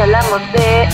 hablamos 0.00 0.40
de 0.52 0.88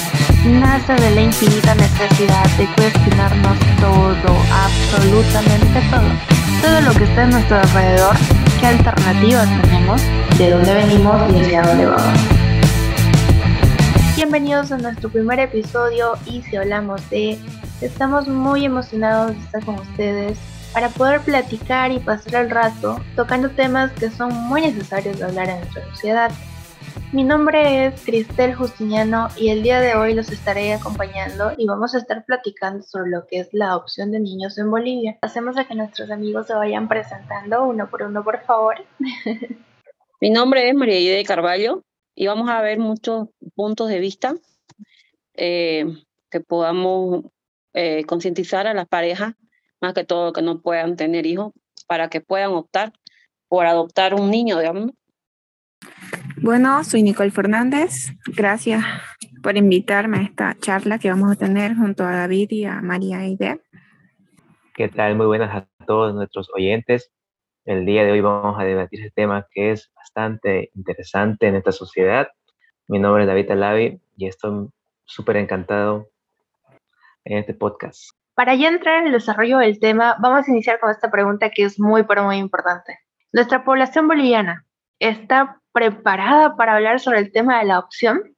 nace 0.49 0.95
de 0.95 1.15
la 1.15 1.21
infinita 1.21 1.77
necesidad 1.77 2.45
de 2.59 2.67
cuestionarnos 2.75 3.57
todo, 3.79 4.37
absolutamente 4.51 5.81
todo. 5.91 6.11
Todo 6.61 6.81
lo 6.81 6.93
que 6.99 7.05
está 7.05 7.23
en 7.23 7.31
nuestro 7.31 7.57
alrededor, 7.57 8.17
qué 8.59 8.67
alternativas 8.67 9.49
tenemos, 9.63 10.03
de 10.39 10.51
dónde 10.51 10.75
venimos 10.75 11.33
y 11.33 11.41
hacia 11.41 11.63
dónde 11.63 11.87
vamos. 11.87 12.21
Bienvenidos 14.17 14.73
a 14.73 14.79
nuestro 14.79 15.09
primer 15.09 15.39
episodio 15.39 16.15
y 16.27 16.43
si 16.43 16.57
hablamos 16.57 17.09
de, 17.09 17.39
estamos 17.81 18.27
muy 18.27 18.65
emocionados 18.65 19.37
de 19.37 19.39
estar 19.39 19.65
con 19.65 19.77
ustedes 19.77 20.37
para 20.73 20.89
poder 20.89 21.21
platicar 21.21 21.93
y 21.93 22.01
pasar 22.01 22.35
el 22.43 22.51
rato 22.51 23.01
tocando 23.15 23.51
temas 23.51 23.93
que 23.93 24.11
son 24.11 24.35
muy 24.35 24.63
necesarios 24.63 25.19
de 25.19 25.27
hablar 25.27 25.49
en 25.49 25.61
nuestra 25.61 25.85
sociedad. 25.91 26.33
Mi 27.13 27.25
nombre 27.25 27.87
es 27.87 28.05
Cristel 28.05 28.55
Justiniano 28.55 29.29
y 29.37 29.49
el 29.49 29.63
día 29.63 29.81
de 29.81 29.95
hoy 29.95 30.15
los 30.15 30.31
estaré 30.31 30.75
acompañando 30.75 31.53
y 31.57 31.67
vamos 31.67 31.95
a 31.95 31.99
estar 31.99 32.25
platicando 32.25 32.83
sobre 32.83 33.11
lo 33.11 33.27
que 33.27 33.41
es 33.41 33.49
la 33.53 33.69
adopción 33.69 34.11
de 34.11 34.21
niños 34.21 34.59
en 34.59 34.71
Bolivia. 34.71 35.19
Hacemos 35.23 35.57
a 35.57 35.67
que 35.67 35.75
nuestros 35.75 36.11
amigos 36.11 36.47
se 36.47 36.55
vayan 36.55 36.89
presentando 36.89 37.65
uno 37.65 37.89
por 37.89 38.03
uno, 38.03 38.23
por 38.25 38.43
favor. 38.45 38.77
Mi 40.21 40.31
nombre 40.31 40.69
es 40.69 40.75
María 40.75 41.17
de 41.17 41.25
Carballo 41.25 41.83
y 42.15 42.27
vamos 42.27 42.49
a 42.51 42.61
ver 42.61 42.79
muchos 42.79 43.29
puntos 43.55 43.89
de 43.89 44.01
vista 44.01 44.35
eh, 45.35 45.87
que 46.31 46.41
podamos 46.41 47.25
eh, 47.75 48.05
concientizar 48.05 48.67
a 48.67 48.75
las 48.75 48.89
parejas, 48.89 49.35
más 49.81 49.95
que 49.95 50.05
todo 50.05 50.33
que 50.33 50.43
no 50.43 50.61
puedan 50.61 50.97
tener 50.97 51.27
hijos, 51.27 51.53
para 51.87 52.09
que 52.09 52.21
puedan 52.21 52.53
optar 52.53 52.93
por 53.49 53.67
adoptar 53.67 54.15
un 54.15 54.31
niño, 54.31 54.59
digamos. 54.59 54.93
Bueno, 56.47 56.85
soy 56.85 57.03
Nicole 57.03 57.33
Fernández. 57.33 58.13
Gracias 58.25 58.85
por 59.43 59.57
invitarme 59.57 60.19
a 60.19 60.23
esta 60.23 60.57
charla 60.61 61.01
que 61.01 61.11
vamos 61.11 61.33
a 61.33 61.35
tener 61.35 61.75
junto 61.75 62.05
a 62.05 62.13
David 62.13 62.53
y 62.53 62.65
a 62.67 62.81
María 62.83 63.19
Aide. 63.19 63.61
¿Qué 64.73 64.87
tal? 64.87 65.17
Muy 65.17 65.27
buenas 65.27 65.53
a 65.53 65.67
todos 65.87 66.15
nuestros 66.15 66.49
oyentes. 66.55 67.11
El 67.65 67.85
día 67.85 68.05
de 68.05 68.13
hoy 68.13 68.21
vamos 68.21 68.55
a 68.61 68.63
debatir 68.63 69.01
este 69.01 69.11
tema 69.11 69.45
que 69.51 69.73
es 69.73 69.91
bastante 69.97 70.71
interesante 70.77 71.49
en 71.49 71.57
esta 71.57 71.73
sociedad. 71.73 72.29
Mi 72.87 73.01
nombre 73.01 73.25
es 73.25 73.27
David 73.27 73.51
Alavi 73.51 74.01
y 74.17 74.29
estoy 74.29 74.69
súper 75.05 75.39
encantado 75.39 76.07
en 77.25 77.39
este 77.39 77.55
podcast. 77.55 78.11
Para 78.37 78.55
ya 78.55 78.69
entrar 78.69 79.01
en 79.01 79.07
el 79.09 79.15
desarrollo 79.15 79.59
del 79.59 79.81
tema, 79.81 80.17
vamos 80.21 80.47
a 80.47 80.51
iniciar 80.53 80.79
con 80.79 80.93
esta 80.93 81.11
pregunta 81.11 81.51
que 81.51 81.65
es 81.65 81.81
muy, 81.81 82.05
pero 82.05 82.23
muy 82.23 82.37
importante. 82.37 83.01
Nuestra 83.33 83.65
población 83.65 84.07
boliviana 84.07 84.65
está 85.01 85.61
preparada 85.77 86.57
para 86.57 86.75
hablar 86.75 87.01
sobre 87.01 87.19
el 87.19 87.31
tema 87.31 87.59
de 87.59 87.67
la 87.67 87.75
adopción. 87.75 88.35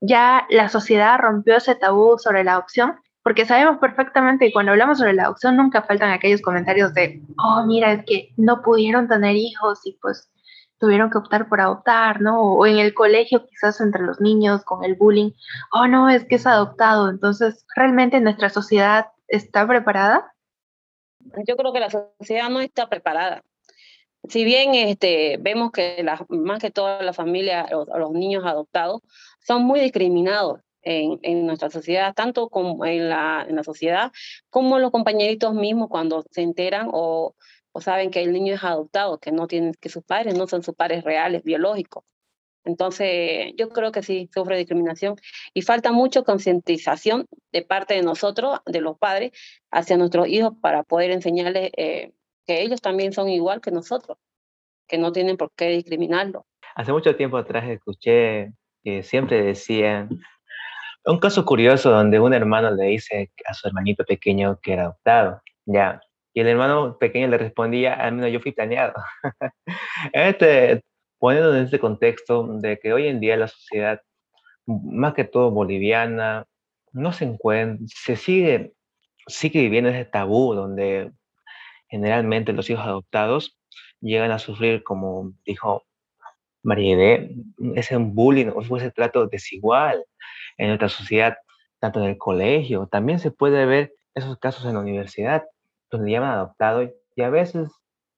Ya 0.00 0.46
la 0.48 0.68
sociedad 0.68 1.18
rompió 1.18 1.56
ese 1.56 1.74
tabú 1.74 2.18
sobre 2.18 2.44
la 2.44 2.52
adopción, 2.52 2.94
porque 3.24 3.46
sabemos 3.46 3.78
perfectamente 3.78 4.46
que 4.46 4.52
cuando 4.52 4.70
hablamos 4.70 4.98
sobre 4.98 5.12
la 5.12 5.24
adopción 5.24 5.56
nunca 5.56 5.82
faltan 5.82 6.12
aquellos 6.12 6.40
comentarios 6.40 6.94
de, 6.94 7.20
oh, 7.36 7.64
mira, 7.66 7.94
es 7.94 8.04
que 8.04 8.32
no 8.36 8.62
pudieron 8.62 9.08
tener 9.08 9.34
hijos 9.34 9.80
y 9.84 9.98
pues 10.00 10.30
tuvieron 10.78 11.10
que 11.10 11.18
optar 11.18 11.48
por 11.48 11.60
adoptar, 11.60 12.20
¿no? 12.20 12.40
O 12.40 12.64
en 12.64 12.78
el 12.78 12.94
colegio 12.94 13.44
quizás 13.44 13.80
entre 13.80 14.04
los 14.04 14.20
niños 14.20 14.62
con 14.62 14.84
el 14.84 14.94
bullying, 14.94 15.32
oh, 15.72 15.88
no, 15.88 16.08
es 16.08 16.26
que 16.26 16.36
es 16.36 16.46
adoptado. 16.46 17.10
Entonces, 17.10 17.66
¿realmente 17.74 18.20
nuestra 18.20 18.50
sociedad 18.50 19.08
está 19.26 19.66
preparada? 19.66 20.32
Yo 21.44 21.56
creo 21.56 21.72
que 21.72 21.80
la 21.80 21.90
sociedad 21.90 22.48
no 22.48 22.60
está 22.60 22.88
preparada 22.88 23.42
si 24.28 24.44
bien 24.44 24.74
este, 24.74 25.38
vemos 25.40 25.70
que 25.72 26.04
más 26.28 26.60
que 26.60 26.70
toda 26.70 27.02
la 27.02 27.12
familia, 27.12 27.66
los, 27.70 28.10
niños 28.12 28.44
adoptados, 28.44 29.00
son 29.40 29.62
muy 29.64 29.80
discriminados 29.80 30.60
en, 30.82 31.46
nuestra 31.46 31.70
sociedad, 31.70 32.14
tanto 32.14 32.48
como 32.48 32.84
en 32.86 33.08
la, 33.08 33.46
sociedad 33.64 34.12
como 34.50 34.78
los 34.78 34.90
compañeritos 34.90 35.54
mismos 35.54 35.88
cuando 35.88 36.24
se 36.30 36.42
enteran 36.42 36.88
o, 36.92 37.34
o 37.72 37.80
saben 37.80 38.10
que 38.10 38.22
el 38.22 38.32
niño 38.32 38.54
es 38.54 38.64
adoptado, 38.64 39.18
que 39.18 39.32
no 39.32 39.46
tienen, 39.46 39.74
que 39.74 39.88
sus 39.88 40.04
padres 40.04 40.36
no 40.36 40.46
son 40.46 40.62
sus 40.62 40.74
padres 40.74 41.04
reales, 41.04 41.42
biológicos. 41.44 42.04
Entonces, 42.64 43.54
yo 43.56 43.70
creo 43.70 43.92
que 43.92 44.02
sí 44.02 44.28
sufre 44.34 44.58
discriminación 44.58 45.16
y 45.54 45.62
falta 45.62 45.90
mucho 45.90 46.24
concientización 46.24 47.26
de 47.50 47.62
parte 47.62 47.94
de 47.94 48.02
nosotros, 48.02 48.58
de 48.66 48.82
los 48.82 48.98
padres, 48.98 49.32
hacia 49.70 49.96
nuestros 49.96 50.28
hijos 50.28 50.52
para 50.60 50.82
poder 50.82 51.10
enseñarles 51.10 51.70
eh, 51.76 52.12
que 52.48 52.62
ellos 52.62 52.80
también 52.80 53.12
son 53.12 53.28
igual 53.28 53.60
que 53.60 53.70
nosotros, 53.70 54.16
que 54.88 54.96
no 54.96 55.12
tienen 55.12 55.36
por 55.36 55.52
qué 55.54 55.68
discriminarlo. 55.68 56.46
Hace 56.74 56.92
mucho 56.92 57.14
tiempo 57.14 57.36
atrás 57.36 57.68
escuché 57.68 58.54
que 58.82 59.02
siempre 59.02 59.42
decían 59.42 60.08
un 61.04 61.18
caso 61.18 61.44
curioso 61.44 61.90
donde 61.90 62.18
un 62.18 62.32
hermano 62.32 62.70
le 62.70 62.86
dice 62.86 63.30
a 63.46 63.52
su 63.52 63.68
hermanito 63.68 64.04
pequeño 64.04 64.58
que 64.62 64.72
era 64.72 64.84
adoptado, 64.84 65.42
ya, 65.66 66.00
y 66.32 66.40
el 66.40 66.48
hermano 66.48 66.96
pequeño 66.98 67.28
le 67.28 67.36
respondía, 67.36 67.94
al 67.94 68.14
menos 68.14 68.32
yo 68.32 68.40
fui 68.40 68.52
planeado. 68.52 68.94
este, 70.12 70.82
poniendo 71.18 71.54
en 71.54 71.64
este 71.64 71.78
contexto 71.78 72.46
de 72.60 72.78
que 72.78 72.94
hoy 72.94 73.08
en 73.08 73.20
día 73.20 73.36
la 73.36 73.48
sociedad, 73.48 74.00
más 74.66 75.12
que 75.14 75.24
todo 75.24 75.50
boliviana, 75.50 76.46
no 76.92 77.12
se 77.12 77.24
encuentra, 77.24 77.84
se 77.88 78.16
sigue, 78.16 78.72
sigue 79.26 79.60
viviendo 79.60 79.90
ese 79.90 80.06
tabú 80.06 80.54
donde 80.54 81.12
generalmente 81.88 82.52
los 82.52 82.68
hijos 82.70 82.84
adoptados 82.84 83.58
llegan 84.00 84.30
a 84.30 84.38
sufrir, 84.38 84.82
como 84.84 85.32
dijo 85.44 85.84
María 86.62 87.28
ese 87.74 87.96
bullying 87.96 88.50
o 88.54 88.76
ese 88.76 88.90
trato 88.90 89.26
desigual 89.26 90.04
en 90.56 90.68
nuestra 90.68 90.88
sociedad, 90.88 91.36
tanto 91.78 92.00
en 92.00 92.10
el 92.10 92.18
colegio, 92.18 92.86
también 92.86 93.18
se 93.18 93.30
puede 93.30 93.64
ver 93.64 93.94
esos 94.14 94.38
casos 94.38 94.66
en 94.66 94.74
la 94.74 94.80
universidad, 94.80 95.44
donde 95.90 96.10
llaman 96.10 96.30
adoptado 96.30 96.82
y 97.14 97.22
a 97.22 97.30
veces 97.30 97.70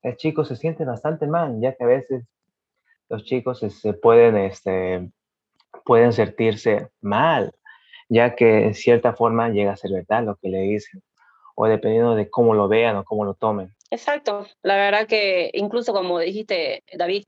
el 0.03 0.17
chico 0.17 0.45
se 0.45 0.57
siente 0.57 0.85
bastante 0.85 1.27
mal, 1.27 1.61
ya 1.61 1.75
que 1.75 1.85
a 1.85 1.87
veces 1.87 2.25
los 3.09 3.25
chicos 3.25 3.61
se 3.61 3.93
pueden, 3.93 4.37
este, 4.37 5.11
pueden 5.85 6.13
sentirse 6.13 6.89
mal, 7.01 7.53
ya 8.09 8.35
que 8.35 8.65
en 8.65 8.75
cierta 8.75 9.13
forma 9.13 9.51
llega 9.51 9.73
a 9.73 9.77
ser 9.77 9.93
verdad 9.93 10.25
lo 10.25 10.37
que 10.37 10.49
le 10.49 10.61
dicen 10.61 11.03
o 11.63 11.67
dependiendo 11.67 12.15
de 12.15 12.31
cómo 12.31 12.55
lo 12.55 12.69
vean 12.69 12.97
o 12.97 13.05
cómo 13.05 13.27
lo 13.27 13.35
tomen. 13.35 13.75
Exacto, 13.91 14.47
la 14.63 14.77
verdad 14.77 15.07
que 15.07 15.51
incluso 15.53 15.93
como 15.93 16.19
dijiste, 16.19 16.83
David, 16.97 17.25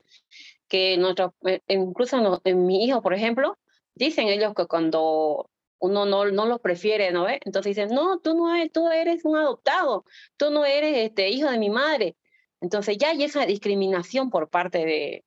que 0.67 0.97
nuestro, 0.97 1.35
eh, 1.45 1.61
incluso 1.67 2.41
en 2.43 2.65
mi 2.65 2.83
hijo, 2.83 3.03
por 3.03 3.13
ejemplo, 3.13 3.59
dicen 3.93 4.29
ellos 4.29 4.55
que 4.55 4.65
cuando 4.65 5.51
uno 5.77 6.05
no, 6.07 6.25
no 6.31 6.47
los 6.47 6.59
prefiere, 6.61 7.11
¿no 7.11 7.25
ve? 7.25 7.41
Entonces 7.45 7.75
dicen, 7.75 7.93
no, 7.93 8.17
tú 8.21 8.33
no 8.33 8.55
eres, 8.55 8.71
tú 8.71 8.89
eres 8.89 9.23
un 9.23 9.35
adoptado, 9.35 10.03
tú 10.35 10.49
no 10.49 10.65
eres 10.65 10.97
este, 10.97 11.29
hijo 11.29 11.51
de 11.51 11.59
mi 11.59 11.69
madre. 11.69 12.15
Entonces 12.59 12.97
ya 12.97 13.09
hay 13.09 13.23
esa 13.23 13.45
discriminación 13.45 14.31
por 14.31 14.49
parte 14.49 14.79
de, 14.79 15.25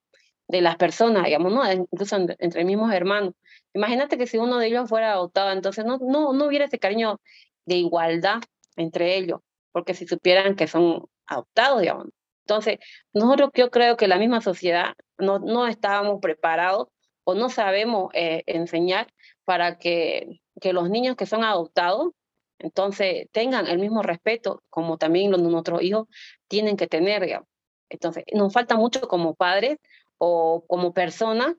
de 0.49 0.61
las 0.63 0.77
personas, 0.77 1.27
digamos, 1.27 1.53
¿no? 1.53 1.73
Incluso 1.73 2.17
entre 2.17 2.65
mismos 2.65 2.93
hermanos. 2.93 3.35
Imagínate 3.73 4.19
que 4.19 4.27
si 4.27 4.39
uno 4.39 4.59
de 4.59 4.67
ellos 4.67 4.89
fuera 4.89 5.13
adoptado, 5.13 5.53
entonces 5.53 5.85
no, 5.85 5.99
no, 5.99 6.33
no 6.33 6.47
hubiera 6.47 6.65
ese 6.65 6.81
cariño 6.81 7.21
de 7.67 7.77
igualdad 7.77 8.41
entre 8.77 9.17
ellos, 9.17 9.41
porque 9.73 9.95
si 9.95 10.07
supieran 10.07 10.57
que 10.57 10.69
son 10.69 11.07
adoptados, 11.27 11.81
digamos. 11.81 12.07
Entonces, 12.45 12.79
nosotros 13.13 13.51
yo 13.55 13.71
creo 13.71 13.97
que 13.97 14.07
la 14.07 14.19
misma 14.19 14.41
sociedad 14.41 14.95
no, 15.19 15.41
no 15.41 15.67
estábamos 15.67 16.21
preparados 16.21 16.89
o 17.25 17.35
no 17.35 17.49
sabemos 17.49 18.11
eh, 18.15 18.45
enseñar 18.47 19.09
para 19.45 19.79
que, 19.79 20.41
que 20.61 20.73
los 20.73 20.89
niños 20.89 21.17
que 21.17 21.27
son 21.27 21.43
adoptados, 21.43 22.13
entonces 22.59 23.27
tengan 23.33 23.67
el 23.67 23.79
mismo 23.79 24.03
respeto 24.03 24.63
como 24.71 24.97
también 24.97 25.33
los 25.33 25.43
nuestros 25.43 25.83
hijos 25.83 26.07
tienen 26.49 26.77
que 26.77 26.87
tener, 26.87 27.23
digamos. 27.23 27.49
Entonces, 27.89 28.25
nos 28.33 28.53
falta 28.53 28.77
mucho 28.77 29.09
como 29.09 29.35
padres 29.35 29.79
o 30.19 30.65
como 30.67 30.93
personas 30.93 31.55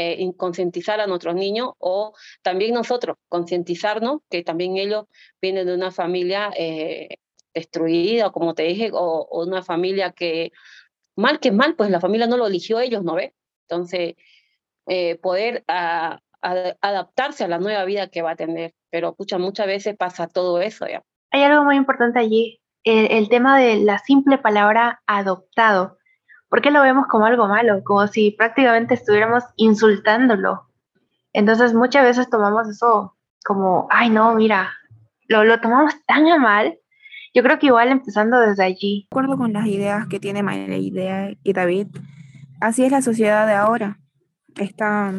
eh, 0.00 0.32
concientizar 0.36 1.00
a 1.00 1.06
nuestros 1.06 1.34
niños 1.34 1.72
o 1.78 2.14
también 2.42 2.72
nosotros 2.74 3.18
concientizarnos 3.28 4.20
que 4.30 4.42
también 4.42 4.76
ellos 4.76 5.06
vienen 5.42 5.66
de 5.66 5.74
una 5.74 5.90
familia 5.90 6.50
eh, 6.56 7.18
destruida, 7.52 8.30
como 8.30 8.54
te 8.54 8.62
dije, 8.62 8.90
o, 8.92 9.28
una 9.44 9.62
familia 9.62 10.12
que 10.12 10.52
mal 11.16 11.38
que 11.38 11.52
mal, 11.52 11.76
pues 11.76 11.90
la 11.90 12.00
familia 12.00 12.26
no 12.26 12.36
lo 12.38 12.46
eligió 12.46 12.80
ellos, 12.80 13.04
¿no 13.04 13.14
ve? 13.14 13.34
Entonces, 13.68 14.14
eh, 14.86 15.16
poder 15.16 15.64
adaptarse 16.40 17.44
a 17.44 17.48
la 17.48 17.58
nueva 17.58 17.84
vida 17.84 18.08
que 18.08 18.22
va 18.22 18.32
a 18.32 18.36
tener, 18.36 18.72
pero 18.90 19.14
pucha, 19.14 19.36
muchas 19.38 19.66
veces 19.66 19.96
pasa 19.96 20.28
todo 20.28 20.60
eso 20.60 20.86
ya. 20.86 21.02
Hay 21.30 21.42
algo 21.42 21.64
muy 21.64 21.76
importante 21.76 22.18
allí, 22.18 22.60
el 22.84 23.28
tema 23.28 23.58
de 23.60 23.76
la 23.76 23.98
simple 23.98 24.38
palabra 24.38 25.02
adoptado. 25.06 25.99
¿Por 26.50 26.60
qué 26.60 26.70
lo 26.70 26.82
vemos 26.82 27.06
como 27.06 27.24
algo 27.24 27.46
malo? 27.46 27.82
Como 27.84 28.06
si 28.08 28.32
prácticamente 28.32 28.94
estuviéramos 28.94 29.44
insultándolo. 29.56 30.66
Entonces 31.32 31.72
muchas 31.72 32.04
veces 32.04 32.28
tomamos 32.28 32.68
eso 32.68 33.16
como, 33.44 33.86
ay 33.90 34.10
no, 34.10 34.34
mira, 34.34 34.70
lo, 35.28 35.44
lo 35.44 35.60
tomamos 35.60 35.94
tan 36.06 36.26
a 36.28 36.38
mal. 36.38 36.78
Yo 37.32 37.42
creo 37.44 37.58
que 37.58 37.66
igual 37.66 37.88
empezando 37.88 38.40
desde 38.40 38.64
allí. 38.64 39.06
De 39.10 39.16
acuerdo 39.16 39.38
con 39.38 39.52
las 39.52 39.66
ideas 39.66 40.08
que 40.08 40.18
tiene 40.18 40.42
María 40.42 40.76
y 41.42 41.52
David, 41.52 41.86
así 42.60 42.84
es 42.84 42.90
la 42.90 43.00
sociedad 43.00 43.46
de 43.46 43.54
ahora. 43.54 43.98
Está 44.56 45.14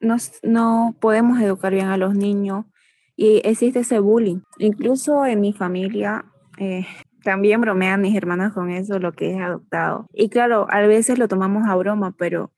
no 0.00 0.94
podemos 1.00 1.40
educar 1.40 1.72
bien 1.72 1.88
a 1.88 1.96
los 1.96 2.14
niños 2.14 2.66
y 3.16 3.40
existe 3.44 3.80
ese 3.80 3.98
bullying. 3.98 4.40
Incluso 4.58 5.26
en 5.26 5.40
mi 5.40 5.52
familia 5.52 6.24
eh, 6.58 6.86
también 7.22 7.60
bromean 7.60 8.00
mis 8.00 8.16
hermanas 8.16 8.52
con 8.52 8.70
eso, 8.70 8.98
lo 8.98 9.12
que 9.12 9.34
es 9.34 9.40
adoptado. 9.40 10.06
Y 10.12 10.28
claro, 10.28 10.66
a 10.70 10.80
veces 10.80 11.18
lo 11.18 11.28
tomamos 11.28 11.68
a 11.68 11.74
broma, 11.76 12.14
pero 12.16 12.52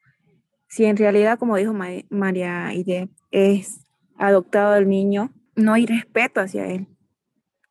si 0.69 0.85
en 0.85 0.97
realidad, 0.97 1.39
como 1.39 1.57
dijo 1.57 1.75
María 2.11 2.73
Ide, 2.73 3.09
es 3.31 3.85
adoptado 4.19 4.77
el 4.77 4.89
niño, 4.89 5.31
no 5.57 5.73
hay 5.73 5.87
respeto 5.87 6.41
hacia 6.41 6.67
él. 6.67 6.87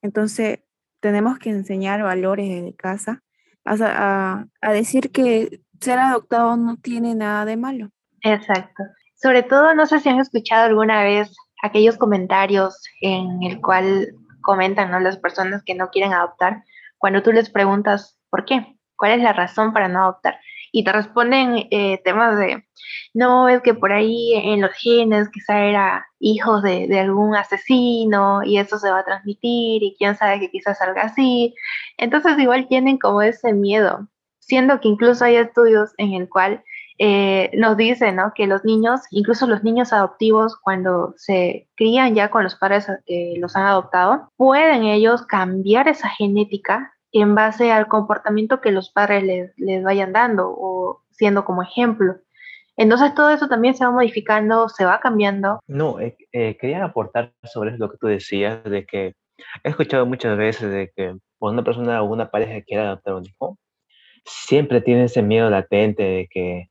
Entonces, 0.02 0.60
tenemos 1.00 1.40
que 1.40 1.50
enseñar 1.50 2.04
valores 2.04 2.50
desde 2.50 2.76
casa, 2.76 3.24
a, 3.66 4.46
a 4.62 4.72
decir 4.74 5.12
que 5.12 5.62
ser 5.80 6.00
adoptado 6.00 6.58
no 6.58 6.78
tiene 6.78 7.16
nada 7.16 7.46
de 7.46 7.58
malo. 7.58 7.90
Exacto. 8.22 8.84
Sobre 9.16 9.44
todo, 9.44 9.74
no 9.76 9.86
sé 9.86 10.00
si 10.00 10.10
han 10.10 10.20
escuchado 10.20 10.66
alguna 10.66 11.04
vez 11.04 11.34
aquellos 11.62 11.98
comentarios 11.98 12.82
en 13.02 13.44
el 13.44 13.62
cual 13.62 14.10
comentan 14.42 14.92
¿no? 14.92 15.00
las 15.00 15.18
personas 15.18 15.64
que 15.64 15.76
no 15.76 15.90
quieren 15.90 16.14
adoptar, 16.14 16.64
cuando 17.00 17.24
tú 17.24 17.31
les 17.31 17.50
preguntas 17.50 18.19
por 18.30 18.46
qué, 18.46 18.78
cuál 18.96 19.13
es 19.13 19.24
la 19.24 19.34
razón 19.34 19.74
para 19.74 19.88
no 19.88 20.04
adoptar. 20.04 20.40
Y 20.72 20.84
te 20.84 20.92
responden 20.92 21.68
eh, 21.72 22.00
temas 22.04 22.38
de, 22.38 22.63
no, 23.13 23.50
es 23.50 23.62
que 23.62 23.74
por 23.74 23.92
ahí 23.92 24.34
en 24.36 24.62
los 24.62 24.72
genes 24.74 25.30
quizá 25.30 25.66
era 25.66 26.06
hijos 26.19 26.62
de, 26.62 27.00
algún 27.00 27.36
asesino 27.36 28.44
y 28.44 28.60
eso 28.60 28.78
se 28.78 28.92
va 28.92 29.00
a 29.00 29.06
transmitir 29.06 29.81
y 29.81 29.96
quién 29.98 30.16
sabe 30.16 30.40
que 30.40 30.51
quizás 30.51 30.78
salga 30.78 31.04
así. 31.04 31.56
Entonces 31.98 32.38
igual 32.38 32.68
tienen 32.68 33.00
como 33.00 33.24
ese 33.24 33.54
miedo, 33.54 34.07
siendo 34.40 34.80
que 34.80 34.90
incluso 34.90 35.25
hay 35.25 35.38
estudios 35.38 35.92
en 35.98 36.13
el 36.13 36.30
cual 36.30 36.63
eh, 37.01 37.50
nos 37.54 37.78
dice 37.78 38.12
¿no? 38.12 38.34
que 38.36 38.46
los 38.46 38.66
niños, 38.66 39.01
incluso 39.12 39.48
los 39.48 39.63
niños 39.63 39.94
adoptivos, 39.94 40.57
cuando 40.57 41.13
se 41.16 41.69
crían 41.75 42.13
ya 42.13 42.30
con 42.30 42.44
los 42.44 42.56
padres 42.56 42.88
que 43.06 43.36
los 43.38 43.56
han 43.56 43.66
adoptado, 43.66 44.30
pueden 44.36 44.84
ellos 44.84 45.25
cambiar 45.25 45.88
esa 45.88 46.10
genética 46.10 46.94
en 47.13 47.36
base 47.36 47.72
al 47.72 47.88
comportamiento 47.88 48.60
que 48.60 48.72
los 48.72 48.92
padres 48.92 49.24
les, 49.24 49.57
les 49.57 49.81
vayan 49.81 50.12
dando 50.12 50.50
o 50.50 51.01
siendo 51.12 51.46
como 51.46 51.63
ejemplo. 51.63 52.18
Entonces 52.75 53.16
todo 53.16 53.30
eso 53.30 53.48
también 53.48 53.75
se 53.75 53.86
va 53.86 53.92
modificando, 53.92 54.68
se 54.68 54.84
va 54.84 55.00
cambiando. 55.00 55.62
No, 55.68 56.02
eh, 56.02 56.18
eh, 56.34 56.57
quería 56.57 56.84
aportar 56.84 57.34
sobre 57.44 57.78
lo 57.78 57.90
que 57.90 57.98
tú 57.98 58.07
decías, 58.07 58.62
de 58.66 58.86
que 58.86 59.13
he 59.63 59.69
escuchado 59.69 60.06
muchas 60.06 60.38
veces 60.38 60.69
de 60.69 60.92
que 60.94 61.16
cuando 61.38 61.62
una 61.62 61.63
persona 61.63 62.02
o 62.02 62.06
una 62.12 62.30
pareja 62.30 62.62
quiere 62.62 62.84
adoptar 62.84 63.13
un 63.13 63.25
hijo, 63.25 63.57
siempre 64.25 64.81
tiene 64.81 65.06
ese 65.06 65.22
miedo 65.22 65.50
latente 65.50 66.04
de 66.04 66.28
que 66.30 66.69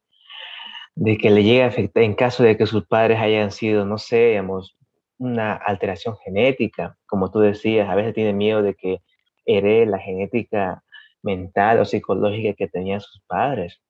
de 1.00 1.16
que 1.16 1.30
le 1.30 1.44
llegue 1.44 1.62
a 1.62 1.68
afectar 1.68 2.02
en 2.02 2.14
caso 2.14 2.42
de 2.42 2.56
que 2.56 2.66
sus 2.66 2.84
padres 2.84 3.20
hayan 3.20 3.52
sido, 3.52 3.86
no 3.86 3.98
sé, 3.98 4.30
digamos, 4.30 4.76
una 5.16 5.54
alteración 5.54 6.16
genética, 6.24 6.96
como 7.06 7.30
tú 7.30 7.38
decías, 7.38 7.88
a 7.88 7.94
veces 7.94 8.14
tiene 8.14 8.32
miedo 8.32 8.62
de 8.62 8.74
que 8.74 9.00
herede 9.46 9.86
la 9.86 10.00
genética 10.00 10.82
mental 11.22 11.78
o 11.78 11.84
psicológica 11.84 12.54
que 12.54 12.66
tenían 12.66 13.00
sus 13.00 13.22
padres. 13.28 13.80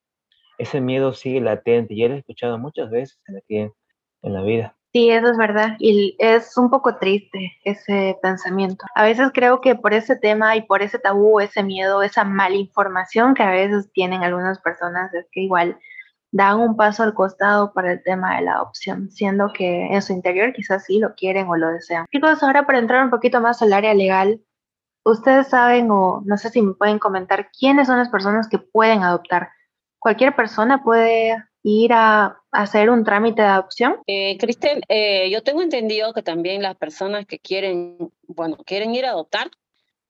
Ese 0.58 0.82
miedo 0.82 1.14
sigue 1.14 1.40
latente 1.40 1.94
y 1.94 2.04
él 2.04 2.12
he 2.12 2.18
escuchado 2.18 2.58
muchas 2.58 2.90
veces 2.90 3.18
aquí 3.38 3.56
en, 3.56 3.72
en 4.22 4.34
la 4.34 4.42
vida. 4.42 4.76
Sí, 4.92 5.08
eso 5.08 5.30
es 5.30 5.38
verdad. 5.38 5.76
Y 5.78 6.14
es 6.18 6.58
un 6.58 6.68
poco 6.68 6.98
triste 6.98 7.52
ese 7.64 8.18
pensamiento. 8.20 8.84
A 8.94 9.04
veces 9.04 9.30
creo 9.32 9.62
que 9.62 9.74
por 9.74 9.94
ese 9.94 10.16
tema 10.16 10.56
y 10.56 10.62
por 10.62 10.82
ese 10.82 10.98
tabú, 10.98 11.40
ese 11.40 11.62
miedo, 11.62 12.02
esa 12.02 12.24
malinformación 12.24 13.32
que 13.34 13.42
a 13.42 13.50
veces 13.50 13.90
tienen 13.92 14.24
algunas 14.24 14.60
personas, 14.60 15.12
es 15.14 15.26
que 15.32 15.40
igual 15.40 15.78
dan 16.30 16.60
un 16.60 16.76
paso 16.76 17.02
al 17.02 17.14
costado 17.14 17.72
para 17.72 17.92
el 17.92 18.02
tema 18.02 18.36
de 18.36 18.42
la 18.42 18.54
adopción, 18.54 19.10
siendo 19.10 19.52
que 19.52 19.86
en 19.86 20.02
su 20.02 20.12
interior 20.12 20.52
quizás 20.52 20.84
sí 20.84 20.98
lo 20.98 21.14
quieren 21.14 21.48
o 21.48 21.56
lo 21.56 21.68
desean. 21.68 22.06
Chicos, 22.12 22.42
ahora 22.42 22.66
para 22.66 22.78
entrar 22.78 23.04
un 23.04 23.10
poquito 23.10 23.40
más 23.40 23.62
al 23.62 23.72
área 23.72 23.94
legal, 23.94 24.40
ustedes 25.04 25.48
saben 25.48 25.90
o 25.90 26.22
no 26.24 26.36
sé 26.36 26.50
si 26.50 26.62
me 26.62 26.74
pueden 26.74 26.98
comentar 26.98 27.50
quiénes 27.50 27.86
son 27.86 27.98
las 27.98 28.10
personas 28.10 28.48
que 28.48 28.58
pueden 28.58 29.02
adoptar. 29.02 29.50
¿Cualquier 29.98 30.36
persona 30.36 30.84
puede 30.84 31.36
ir 31.62 31.92
a 31.92 32.40
hacer 32.52 32.90
un 32.90 33.04
trámite 33.04 33.42
de 33.42 33.48
adopción? 33.48 33.96
Eh, 34.06 34.38
eh, 34.88 35.30
yo 35.30 35.42
tengo 35.42 35.62
entendido 35.62 36.12
que 36.12 36.22
también 36.22 36.62
las 36.62 36.76
personas 36.76 37.26
que 37.26 37.38
quieren, 37.38 37.96
bueno, 38.26 38.56
quieren 38.64 38.94
ir 38.94 39.06
a 39.06 39.10
adoptar, 39.10 39.50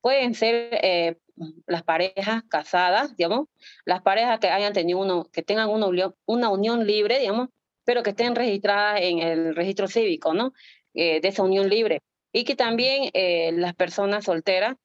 pueden 0.00 0.34
ser 0.34 0.68
eh, 0.72 1.18
las 1.66 1.82
parejas 1.82 2.42
casadas, 2.48 3.16
digamos, 3.16 3.48
las 3.84 4.02
parejas 4.02 4.38
que 4.40 4.48
hayan 4.48 4.72
tenido 4.72 4.98
uno, 5.00 5.24
que 5.32 5.42
tengan 5.42 5.70
una 5.70 5.86
unión, 5.86 6.14
una 6.26 6.48
unión 6.48 6.86
libre, 6.86 7.18
digamos, 7.18 7.48
pero 7.84 8.02
que 8.02 8.10
estén 8.10 8.34
registradas 8.34 9.00
en 9.00 9.20
el 9.20 9.56
registro 9.56 9.88
cívico, 9.88 10.34
¿no? 10.34 10.52
Eh, 10.94 11.20
de 11.20 11.28
esa 11.28 11.42
unión 11.42 11.68
libre. 11.68 12.02
Y 12.32 12.44
que 12.44 12.56
también 12.56 13.10
eh, 13.14 13.52
las 13.52 13.74
personas 13.74 14.24
solteras 14.24 14.76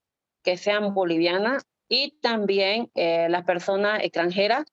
que 0.43 0.57
sean 0.57 0.93
bolivianas 0.93 1.63
y 1.89 2.11
también 2.21 2.91
eh, 2.95 3.27
las 3.29 3.43
personas 3.43 4.01
extranjeras 4.03 4.65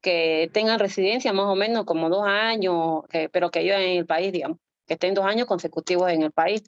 que 0.00 0.48
tengan 0.52 0.78
residencia 0.78 1.32
más 1.32 1.46
o 1.46 1.54
menos 1.54 1.84
como 1.84 2.08
dos 2.08 2.26
años, 2.26 3.02
pero 3.32 3.50
que 3.50 3.60
vivan 3.60 3.82
en 3.82 3.98
el 3.98 4.06
país, 4.06 4.32
digamos, 4.32 4.58
que 4.86 4.94
estén 4.94 5.14
dos 5.14 5.26
años 5.26 5.46
consecutivos 5.46 6.10
en 6.10 6.22
el 6.22 6.32
país. 6.32 6.62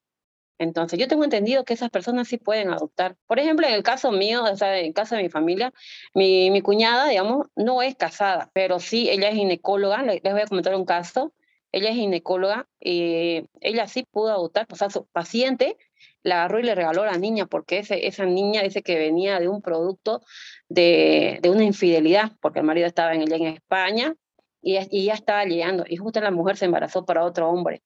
Entonces, 0.58 0.99
yo 0.99 1.06
tengo 1.08 1.25
entendido 1.25 1.64
que 1.64 1.75
esas 1.75 1.90
personas 1.90 2.28
sí 2.28 2.37
pueden 2.37 2.70
adoptar. 2.70 3.16
Por 3.26 3.38
ejemplo, 3.38 3.66
en 3.66 3.75
el 3.75 3.82
caso 3.82 4.10
mío, 4.10 4.43
o 4.44 4.56
sea, 4.56 4.78
en 4.78 4.87
el 4.87 4.94
caso 4.94 5.14
de 5.14 5.22
mi 5.22 5.28
familia, 5.28 5.72
mi, 6.14 6.50
mi 6.50 6.62
cuñada, 6.62 7.08
digamos, 7.08 7.46
no 7.55 7.81
es 7.82 7.94
casada, 7.96 8.50
pero 8.52 8.81
sí, 8.81 9.08
ella 9.08 9.28
es 9.28 9.37
ginecóloga. 9.37 10.02
Les, 10.02 10.22
voy 10.22 10.40
a 10.40 10.46
comentar 10.46 10.75
un 10.75 10.84
caso. 10.84 11.32
Ella 11.70 11.90
es 11.90 11.96
ginecóloga 11.96 12.66
y 12.81 13.44
ella 13.60 13.87
sí 13.87 14.05
pudo 14.10 14.31
adoptar, 14.31 14.66
o 14.70 14.76
sea, 14.76 14.88
su 14.88 15.06
paciente 15.06 15.76
la 16.22 16.37
agarró 16.37 16.61
y 16.61 16.62
le 16.62 16.75
regaló 16.75 17.02
a 17.02 17.06
la 17.06 17.19
niña, 17.19 17.46
porque 17.46 17.78
ese, 17.78 18.06
esa 18.06 18.25
niña 18.25 18.62
dice 18.62 18.82
que 18.82 18.99
venía 18.99 19.38
de 19.38 19.49
un 19.49 19.61
producto 19.61 20.22
de, 20.69 21.38
de 21.43 21.50
una 21.50 21.64
infidelidad, 21.64 22.32
porque 22.40 22.61
el 22.61 22.64
marido 22.64 22.87
estaba 22.87 23.14
en, 23.14 23.22
ella 23.22 23.37
en 23.37 23.46
España 23.49 24.14
y, 24.62 24.78
y 24.90 25.04
ya 25.04 25.14
estaba 25.14 25.44
llegando, 25.44 25.84
y 25.87 25.96
justo 25.96 26.20
la 26.22 26.31
mujer 26.31 26.56
se 26.56 26.64
embarazó 26.64 27.04
para 27.04 27.25
otro 27.25 27.50
hombre. 27.50 27.82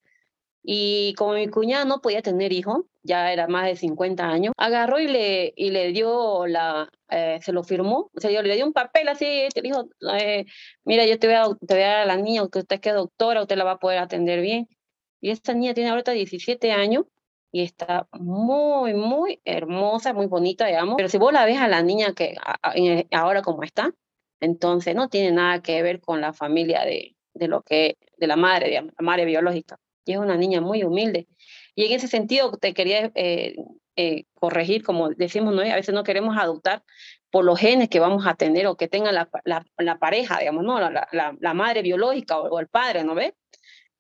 Y 0.65 1.15
como 1.15 1.35
mi 1.35 1.49
cuñada 1.49 1.85
no 1.85 2.01
podía 2.01 2.23
tener 2.23 2.53
hijo, 2.53 2.87
ya 3.03 3.33
era 3.33 3.49
más 3.49 3.67
de 3.67 3.77
50 3.77 4.25
años, 4.25 4.55
agarró 4.57 5.01
y 5.01 5.09
le, 5.09 5.53
y 5.57 5.71
le 5.71 5.93
dio 5.93 6.47
la, 6.47 6.89
eh, 7.11 7.41
se 7.43 7.53
lo 7.53 7.65
firmó, 7.65 8.11
o 8.15 8.21
sea, 8.21 8.31
le 8.43 8.55
dio 8.55 8.65
un 8.67 8.73
papel 8.73 9.09
así, 9.09 9.49
te 9.53 9.61
dijo, 9.61 9.89
eh, 10.15 10.45
mira, 10.85 11.05
yo 11.05 11.19
te 11.19 11.27
voy, 11.27 11.37
a, 11.37 11.45
te 11.67 11.75
voy 11.75 11.83
a 11.83 11.89
dar 11.89 12.01
a 12.03 12.07
la 12.07 12.17
niña, 12.17 12.43
que 12.51 12.61
usted 12.61 12.81
que 12.81 12.93
doctora, 12.93 13.43
usted 13.43 13.57
la 13.57 13.65
va 13.65 13.73
a 13.73 13.79
poder 13.79 13.99
atender 13.99 14.41
bien. 14.41 14.69
Y 15.21 15.31
esta 15.31 15.53
niña 15.55 15.75
tiene 15.75 15.91
ahorita 15.91 16.13
17 16.13 16.73
años 16.73 17.07
y 17.53 17.63
está 17.63 18.09
muy, 18.13 18.95
muy 18.95 19.41
hermosa, 19.45 20.13
muy 20.15 20.27
bonita, 20.27 20.67
digamos. 20.67 20.97
Pero 20.97 21.09
si 21.09 21.19
vos 21.19 21.33
la 21.33 21.45
ves 21.45 21.59
a 21.59 21.69
la 21.69 21.83
niña 21.83 22.15
que 22.15 22.37
ahora 23.13 23.43
como 23.43 23.63
está, 23.65 23.93
entonces 24.41 24.95
no 24.95 25.09
tiene 25.09 25.33
nada 25.33 25.63
que 25.63 25.83
ver 25.83 26.01
con 26.01 26.21
la 26.21 26.33
familia 26.33 26.85
de, 26.85 27.17
de 27.35 27.49
lo 27.49 27.63
que, 27.63 27.97
de 28.17 28.27
la 28.27 28.37
madre, 28.37 28.69
digamos, 28.69 28.93
la 28.99 29.05
madre 29.05 29.25
biológica 29.25 29.79
y 30.05 30.13
es 30.13 30.19
una 30.19 30.37
niña 30.37 30.61
muy 30.61 30.85
humilde. 30.85 31.29
Y 31.75 31.87
en 31.87 31.93
ese 31.93 32.09
sentido 32.09 32.57
te 32.59 32.75
quería 32.75 33.11
eh, 33.15 33.57
eh, 33.97 34.25
corregir, 34.35 34.83
como 34.83 35.11
decimos, 35.11 35.55
¿no? 35.55 35.63
a 35.63 35.77
veces 35.77 35.95
no 35.95 36.05
queremos 36.05 36.37
adoptar 36.37 36.83
por 37.31 37.45
los 37.45 37.59
genes 37.59 37.89
que 37.89 38.01
vamos 38.01 38.27
a 38.27 38.35
tener 38.35 38.67
o 38.67 38.77
que 38.77 38.89
tenga 38.89 39.11
la, 39.13 39.29
la, 39.45 39.99
pareja, 39.99 40.39
digamos, 40.39 40.65
¿no? 40.65 40.79
La, 40.79 41.09
la, 41.13 41.55
madre 41.55 41.81
biológica 41.83 42.39
o, 42.39 42.61
el 42.61 42.69
padre, 42.69 43.05
¿no 43.05 43.15
ves? 43.15 43.33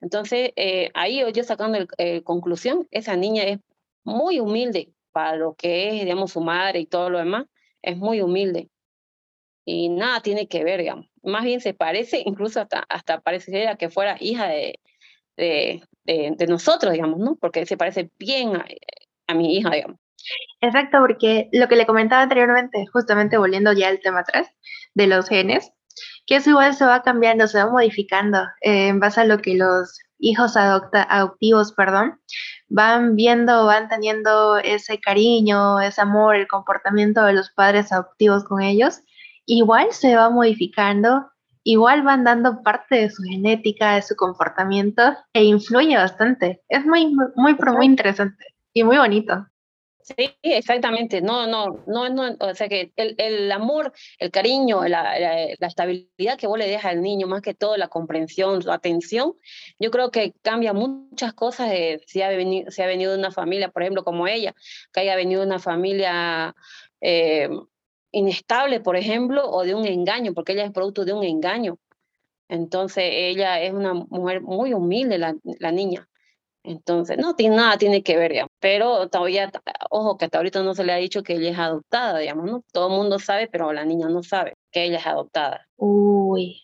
Entonces, 0.02 0.52
eh, 0.56 0.90
ahí 0.94 1.22
yo 1.32 1.44
sacando 1.44 1.78
el, 1.96 2.22
conclusión, 2.24 2.86
esa 2.90 3.16
niña 3.16 3.44
es 3.44 3.58
muy 4.04 4.38
humilde 4.40 4.92
para 5.12 5.36
lo 5.36 5.54
que 5.54 5.88
es, 5.88 6.04
digamos, 6.04 6.32
su 6.32 6.40
madre 6.40 6.80
y 6.80 6.86
todo 6.86 7.08
lo 7.08 7.18
demás, 7.18 7.46
es 7.80 7.96
muy 7.96 8.20
humilde. 8.20 8.68
Y 9.64 9.88
nada 9.88 10.20
tiene 10.20 10.48
que 10.48 10.64
ver, 10.64 10.80
digamos. 10.80 11.06
Más 11.22 11.44
bien 11.44 11.60
se 11.60 11.72
parece, 11.72 12.22
incluso 12.26 12.60
hasta, 12.60 12.84
hasta 12.88 13.20
parecería 13.20 13.76
que 13.76 13.88
fuera 13.88 14.16
hija 14.20 14.48
de, 14.48 14.80
de, 15.36 15.82
de, 16.04 16.46
nosotros, 16.48 16.92
digamos, 16.92 17.18
¿no? 17.18 17.36
Porque 17.36 17.66
se 17.66 17.76
parece 17.76 18.10
bien 18.18 18.52
a, 19.26 19.34
mi 19.34 19.56
hija, 19.56 19.70
digamos. 19.70 19.98
Exacto, 20.60 20.98
porque 21.00 21.48
lo 21.52 21.68
que 21.68 21.76
le 21.76 21.86
comentaba 21.86 22.22
anteriormente, 22.22 22.86
justamente 22.92 23.38
volviendo 23.38 23.72
ya 23.72 23.88
al 23.88 24.00
tema 24.00 24.20
atrás 24.20 24.48
de 24.94 25.06
los 25.06 25.28
genes, 25.28 25.72
que 26.26 26.36
eso 26.36 26.50
igual 26.50 26.74
se 26.74 26.84
va 26.84 27.02
cambiando, 27.02 27.46
se 27.48 27.58
va 27.58 27.70
modificando 27.70 28.38
eh, 28.60 28.88
en 28.88 29.00
base 29.00 29.22
a 29.22 29.24
lo 29.24 29.38
que 29.38 29.54
los 29.54 29.98
hijos 30.18 30.56
adopta, 30.56 31.02
adoptivos, 31.10 31.72
perdón, 31.72 32.20
van 32.68 33.16
viendo, 33.16 33.66
van 33.66 33.88
teniendo 33.88 34.56
ese 34.58 35.00
cariño, 35.00 35.80
ese 35.80 36.00
amor, 36.00 36.36
el 36.36 36.46
comportamiento 36.46 37.24
de 37.24 37.32
los 37.32 37.50
padres 37.50 37.92
adoptivos 37.92 38.44
con 38.44 38.62
ellos, 38.62 39.00
igual 39.46 39.88
se 39.90 40.14
va 40.14 40.30
modificando 40.30 41.31
igual 41.64 42.02
van 42.02 42.24
dando 42.24 42.62
parte 42.62 42.96
de 42.96 43.10
su 43.10 43.22
genética, 43.22 43.94
de 43.94 44.02
su 44.02 44.16
comportamiento 44.16 45.02
e 45.32 45.44
influye 45.44 45.96
bastante. 45.96 46.62
Es 46.68 46.84
muy, 46.84 47.06
muy, 47.14 47.26
muy, 47.36 47.54
muy 47.54 47.86
interesante 47.86 48.44
y 48.72 48.84
muy 48.84 48.98
bonito. 48.98 49.46
Sí, 50.04 50.30
exactamente. 50.42 51.20
No, 51.20 51.46
no, 51.46 51.84
no, 51.86 52.08
no, 52.08 52.36
o 52.40 52.54
sea 52.54 52.68
que 52.68 52.92
el, 52.96 53.14
el 53.18 53.52
amor, 53.52 53.92
el 54.18 54.30
cariño, 54.32 54.82
la, 54.88 55.18
la, 55.18 55.66
estabilidad 55.66 56.36
que 56.36 56.48
vos 56.48 56.58
le 56.58 56.66
dejas 56.66 56.92
al 56.92 57.02
niño, 57.02 57.28
más 57.28 57.40
que 57.40 57.54
todo 57.54 57.76
la 57.76 57.86
comprensión, 57.88 58.60
la 58.64 58.74
atención, 58.74 59.34
yo 59.78 59.90
creo 59.92 60.10
que 60.10 60.34
cambia 60.42 60.72
muchas 60.72 61.34
cosas 61.34 61.70
de, 61.70 62.02
si, 62.06 62.20
ha 62.20 62.28
venido, 62.30 62.70
si 62.72 62.82
ha 62.82 62.86
venido 62.86 63.12
de 63.12 63.18
una 63.18 63.30
familia, 63.30 63.68
por 63.68 63.82
ejemplo, 63.82 64.02
como 64.02 64.26
ella, 64.26 64.54
que 64.92 65.00
haya 65.00 65.14
venido 65.14 65.42
de 65.42 65.46
una 65.46 65.60
familia 65.60 66.54
eh, 67.00 67.48
inestable, 68.12 68.80
por 68.80 68.96
ejemplo, 68.96 69.48
o 69.50 69.64
de 69.64 69.74
un 69.74 69.86
engaño, 69.86 70.34
porque 70.34 70.52
ella 70.52 70.64
es 70.64 70.72
producto 70.72 71.04
de 71.04 71.12
un 71.12 71.24
engaño. 71.24 71.78
Entonces, 72.48 73.04
ella 73.06 73.60
es 73.60 73.72
una 73.72 73.94
mujer 73.94 74.42
muy 74.42 74.74
humilde, 74.74 75.18
la, 75.18 75.34
la 75.42 75.72
niña. 75.72 76.08
Entonces, 76.64 77.18
no 77.18 77.34
tiene 77.34 77.56
nada, 77.56 77.76
tiene 77.76 78.02
que 78.02 78.16
ver, 78.16 78.32
digamos. 78.32 78.52
Pero 78.60 79.08
todavía, 79.08 79.50
ojo, 79.90 80.16
que 80.16 80.26
hasta 80.26 80.38
ahorita 80.38 80.62
no 80.62 80.74
se 80.74 80.84
le 80.84 80.92
ha 80.92 80.96
dicho 80.96 81.22
que 81.22 81.34
ella 81.34 81.50
es 81.50 81.58
adoptada, 81.58 82.18
digamos, 82.18 82.44
¿no? 82.44 82.64
Todo 82.72 82.88
el 82.88 82.94
mundo 82.94 83.18
sabe, 83.18 83.48
pero 83.48 83.72
la 83.72 83.84
niña 83.84 84.08
no 84.08 84.22
sabe 84.22 84.54
que 84.70 84.84
ella 84.84 84.98
es 84.98 85.06
adoptada. 85.06 85.66
Uy. 85.76 86.62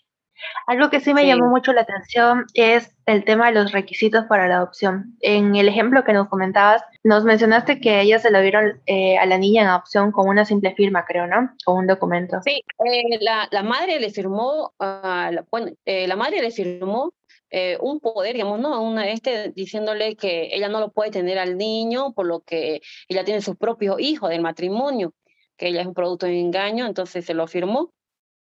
Algo 0.67 0.91
que 0.91 1.01
sí 1.01 1.15
me 1.15 1.27
llamó 1.27 1.49
mucho 1.49 1.73
la 1.73 1.83
atención 1.83 2.47
es 2.55 2.95
el 3.07 3.25
tema 3.25 3.47
de 3.47 3.53
los 3.53 3.73
requisitos 3.73 4.25
para 4.27 4.49
la 4.49 4.57
adopción. 4.57 5.17
En 5.21 5.57
el 5.57 5.69
ejemplo 5.69 6.05
que 6.05 6.13
nos 6.13 6.29
comentabas, 6.29 6.83
nos 7.03 7.25
mencionaste 7.25 7.81
que 7.81 8.01
ella 8.01 8.19
se 8.19 8.31
lo 8.31 8.41
dieron 8.41 8.81
eh, 8.87 9.19
a 9.19 9.27
la 9.27 9.39
niña 9.39 9.63
en 9.63 9.69
adopción 9.69 10.13
con 10.13 10.29
una 10.29 10.45
simple 10.45 10.75
firma, 10.75 11.05
creo, 11.05 11.27
¿no? 11.27 11.51
Con 11.65 11.79
un 11.79 11.87
documento. 11.87 12.39
Sí, 12.45 12.63
eh, 12.85 13.19
la, 13.21 13.49
la, 13.51 13.63
madre 13.63 13.99
le 13.99 14.11
firmó, 14.11 14.75
uh, 14.79 15.31
la, 15.31 15.45
bueno, 15.51 15.73
eh, 15.85 16.07
la 16.07 16.17
madre 16.17 16.43
le 16.43 16.51
firmó 16.51 17.15
eh, 17.51 17.79
un 17.81 18.01
poder, 18.01 18.35
digamos, 18.35 18.61
¿no? 18.61 18.83
Una, 18.83 19.09
este 19.09 19.53
diciéndole 19.53 20.17
que 20.17 20.51
ella 20.53 20.69
no 20.69 20.81
lo 20.81 20.91
puede 20.91 21.11
tener 21.11 21.39
al 21.39 21.57
niño, 21.57 22.13
por 22.13 22.27
lo 22.27 22.41
que 22.41 22.83
ella 23.09 23.25
tiene 23.25 23.41
sus 23.41 23.57
propios 23.57 23.99
hijos 24.01 24.29
del 24.31 24.43
matrimonio, 24.43 25.15
que 25.57 25.69
ella 25.69 25.81
es 25.81 25.87
un 25.87 25.95
producto 25.95 26.27
de 26.27 26.39
engaño, 26.39 26.87
entonces 26.87 27.25
se 27.25 27.35
lo 27.35 27.47
firmó. 27.47 27.93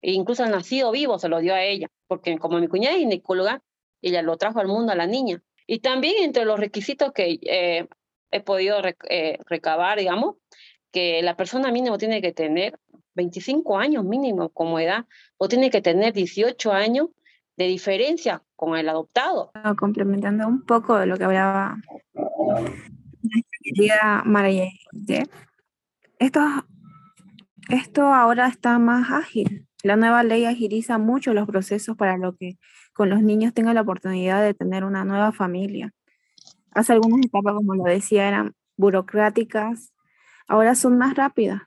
E 0.01 0.11
incluso 0.11 0.43
el 0.43 0.51
nacido 0.51 0.91
vivo 0.91 1.19
se 1.19 1.29
lo 1.29 1.39
dio 1.39 1.53
a 1.53 1.63
ella, 1.63 1.87
porque 2.07 2.37
como 2.37 2.59
mi 2.59 2.67
cuñada 2.67 2.95
es 2.95 3.01
ginecóloga, 3.01 3.61
ella 4.01 4.21
lo 4.21 4.37
trajo 4.37 4.59
al 4.59 4.67
mundo 4.67 4.91
a 4.91 4.95
la 4.95 5.07
niña. 5.07 5.43
Y 5.67 5.79
también 5.79 6.15
entre 6.23 6.45
los 6.45 6.59
requisitos 6.59 7.11
que 7.13 7.39
eh, 7.43 7.87
he 8.31 8.41
podido 8.41 8.81
eh, 9.09 9.37
recabar, 9.45 9.99
digamos, 9.99 10.35
que 10.91 11.21
la 11.21 11.37
persona 11.37 11.71
mínimo 11.71 11.97
tiene 11.97 12.21
que 12.21 12.33
tener 12.33 12.79
25 13.13 13.77
años 13.77 14.03
mínimo 14.03 14.49
como 14.49 14.79
edad, 14.79 15.05
o 15.37 15.47
tiene 15.47 15.69
que 15.69 15.81
tener 15.81 16.13
18 16.13 16.71
años 16.71 17.07
de 17.57 17.67
diferencia 17.67 18.41
con 18.55 18.77
el 18.77 18.89
adoptado. 18.89 19.51
Complementando 19.77 20.47
un 20.47 20.65
poco 20.65 20.97
de 20.97 21.05
lo 21.05 21.17
que 21.17 21.25
hablaba 21.25 21.77
querida 23.61 24.23
María, 24.25 24.67
esto, 26.19 26.39
esto 27.69 28.01
ahora 28.13 28.47
está 28.47 28.79
más 28.79 29.11
ágil. 29.11 29.67
La 29.83 29.95
nueva 29.95 30.23
ley 30.23 30.45
agiliza 30.45 30.97
mucho 30.97 31.33
los 31.33 31.47
procesos 31.47 31.97
para 31.97 32.17
lo 32.17 32.35
que 32.35 32.57
con 32.93 33.09
los 33.09 33.21
niños 33.21 33.53
tengan 33.53 33.75
la 33.75 33.81
oportunidad 33.81 34.43
de 34.43 34.53
tener 34.53 34.83
una 34.83 35.03
nueva 35.05 35.31
familia. 35.31 35.91
Hace 36.71 36.93
algunas 36.93 37.25
etapas, 37.25 37.53
como 37.53 37.75
lo 37.75 37.83
decía, 37.83 38.27
eran 38.27 38.53
burocráticas, 38.77 39.93
ahora 40.47 40.75
son 40.75 40.97
más 40.97 41.15
rápidas 41.15 41.61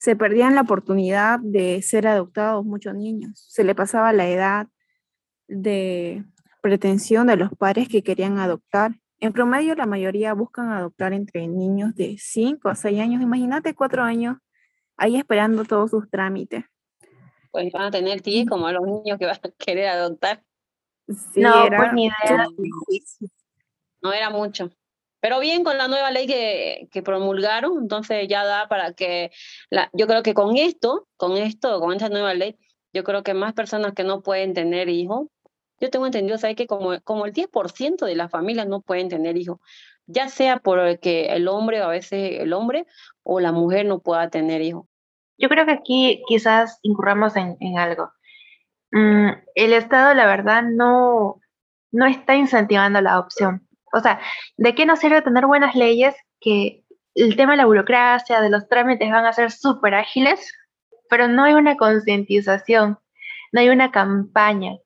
se 0.00 0.16
perdían 0.16 0.54
la 0.54 0.62
oportunidad 0.62 1.40
de 1.40 1.82
ser 1.82 2.06
adoptados 2.06 2.64
muchos 2.64 2.94
niños. 2.94 3.44
Se 3.48 3.64
le 3.64 3.74
pasaba 3.74 4.14
la 4.14 4.26
edad 4.28 4.66
de 5.46 6.24
pretensión 6.62 7.26
de 7.26 7.36
los 7.36 7.50
padres 7.50 7.86
que 7.88 8.02
querían 8.02 8.38
adoptar. 8.38 8.92
En 9.18 9.34
promedio, 9.34 9.74
la 9.74 9.84
mayoría 9.84 10.32
buscan 10.32 10.70
adoptar 10.70 11.12
entre 11.12 11.46
niños 11.48 11.94
de 11.94 12.16
5 12.18 12.70
a 12.70 12.74
6 12.76 12.98
años. 12.98 13.20
Imagínate 13.20 13.74
4 13.74 14.02
años 14.02 14.38
ahí 14.96 15.16
esperando 15.16 15.66
todos 15.66 15.90
sus 15.90 16.08
trámites. 16.08 16.64
Pues 17.50 17.72
van 17.72 17.82
a 17.82 17.90
tener 17.90 18.20
tíos 18.20 18.46
como 18.48 18.70
los 18.70 18.86
niños 18.86 19.18
que 19.18 19.26
van 19.26 19.36
a 19.42 19.50
querer 19.58 19.88
adoptar. 19.88 20.42
no, 21.34 21.66
pues 21.76 21.92
ni 21.92 22.06
idea. 22.06 22.46
No 24.02 24.12
era 24.12 24.30
mucho. 24.30 24.70
Pero 25.20 25.38
bien 25.38 25.64
con 25.64 25.76
la 25.76 25.88
nueva 25.88 26.10
ley 26.10 26.26
que, 26.26 26.88
que, 26.90 27.02
promulgaron, 27.02 27.78
entonces 27.82 28.26
ya 28.26 28.44
da 28.44 28.68
para 28.68 28.94
que, 28.94 29.30
la, 29.68 29.90
yo 29.92 30.06
creo 30.06 30.22
que 30.22 30.32
con 30.32 30.56
esto, 30.56 31.06
con 31.16 31.36
esto, 31.36 31.78
con 31.80 31.92
esta 31.92 32.08
nueva 32.08 32.32
ley, 32.32 32.56
yo 32.94 33.04
creo 33.04 33.22
que 33.22 33.34
más 33.34 33.52
personas 33.52 33.92
que 33.92 34.02
no 34.02 34.22
pueden 34.22 34.54
tener 34.54 34.88
hijos, 34.88 35.28
yo 35.80 35.90
tengo 35.90 36.06
entendido, 36.06 36.38
¿sabes? 36.38 36.56
Que 36.56 36.66
como, 36.66 37.00
como 37.02 37.26
el 37.26 37.32
10% 37.32 38.06
de 38.06 38.14
las 38.14 38.30
familias 38.30 38.66
no 38.66 38.80
pueden 38.80 39.08
tener 39.08 39.36
hijos, 39.36 39.58
ya 40.06 40.28
sea 40.28 40.58
porque 40.58 41.26
el 41.34 41.48
hombre, 41.48 41.80
o 41.80 41.84
a 41.84 41.88
veces 41.88 42.40
el 42.40 42.52
hombre, 42.52 42.86
o 43.22 43.40
la 43.40 43.52
mujer 43.52 43.86
no 43.86 44.00
pueda 44.00 44.28
tener 44.30 44.60
hijos. 44.62 44.86
Yo 45.40 45.48
creo 45.48 45.66
que 45.66 45.72
aquí 45.72 46.22
quizás 46.28 46.78
incurramos 46.82 47.36
en, 47.36 47.56
en 47.60 47.78
algo. 47.78 48.12
Mm, 48.92 49.30
el 49.54 49.72
Estado, 49.72 50.14
la 50.14 50.26
verdad, 50.26 50.62
no, 50.62 51.40
no 51.92 52.06
está 52.06 52.36
incentivando 52.36 53.00
la 53.00 53.12
adopción 53.12 53.66
o 53.92 54.00
sea, 54.00 54.20
¿de 54.56 54.74
qué 54.74 54.86
nos 54.86 55.00
sirve 55.00 55.22
tener 55.22 55.46
buenas 55.46 55.74
leyes 55.74 56.14
que 56.40 56.84
el 57.14 57.36
tema 57.36 57.52
de 57.52 57.58
la 57.58 57.66
burocracia, 57.66 58.40
de 58.40 58.50
los 58.50 58.68
trámites 58.68 59.10
van 59.10 59.26
a 59.26 59.32
ser 59.32 59.50
súper 59.50 59.94
ágiles, 59.94 60.52
pero 61.08 61.28
no 61.28 61.44
hay 61.44 61.54
una 61.54 61.76
concientización, 61.76 62.98
no 63.52 63.60
hay 63.60 63.68
una 63.68 63.90
campaña? 63.90 64.76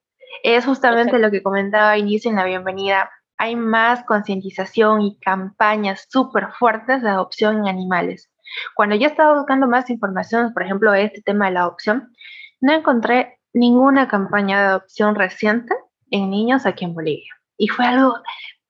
Es 0.42 0.64
justamente 0.64 1.18
lo 1.18 1.30
que 1.30 1.42
comentaba 1.42 1.99
inicio 1.99 2.30
en 2.30 2.37
la 2.37 2.44
bienvenida. 2.44 3.11
Hay 3.37 3.56
más 3.56 4.04
concientización 4.04 5.02
y 5.02 5.18
campañas 5.18 6.06
súper 6.08 6.49
fuertes 6.58 7.02
de 7.02 7.11
adopción 7.11 7.58
en 7.58 7.68
animales. 7.68 8.30
Cuando 8.74 8.96
yo 8.96 9.06
estaba 9.06 9.36
buscando 9.36 9.66
más 9.66 9.90
información, 9.90 10.52
por 10.52 10.62
ejemplo, 10.62 10.92
de 10.92 11.04
este 11.04 11.22
tema 11.22 11.46
de 11.46 11.52
la 11.52 11.60
adopción, 11.60 12.14
no 12.60 12.72
encontré 12.72 13.38
ninguna 13.52 14.08
campaña 14.08 14.60
de 14.60 14.66
adopción 14.68 15.14
reciente 15.14 15.74
en 16.10 16.30
niños 16.30 16.66
aquí 16.66 16.84
en 16.84 16.94
Bolivia. 16.94 17.32
Y 17.56 17.68
fue 17.68 17.86
algo 17.86 18.14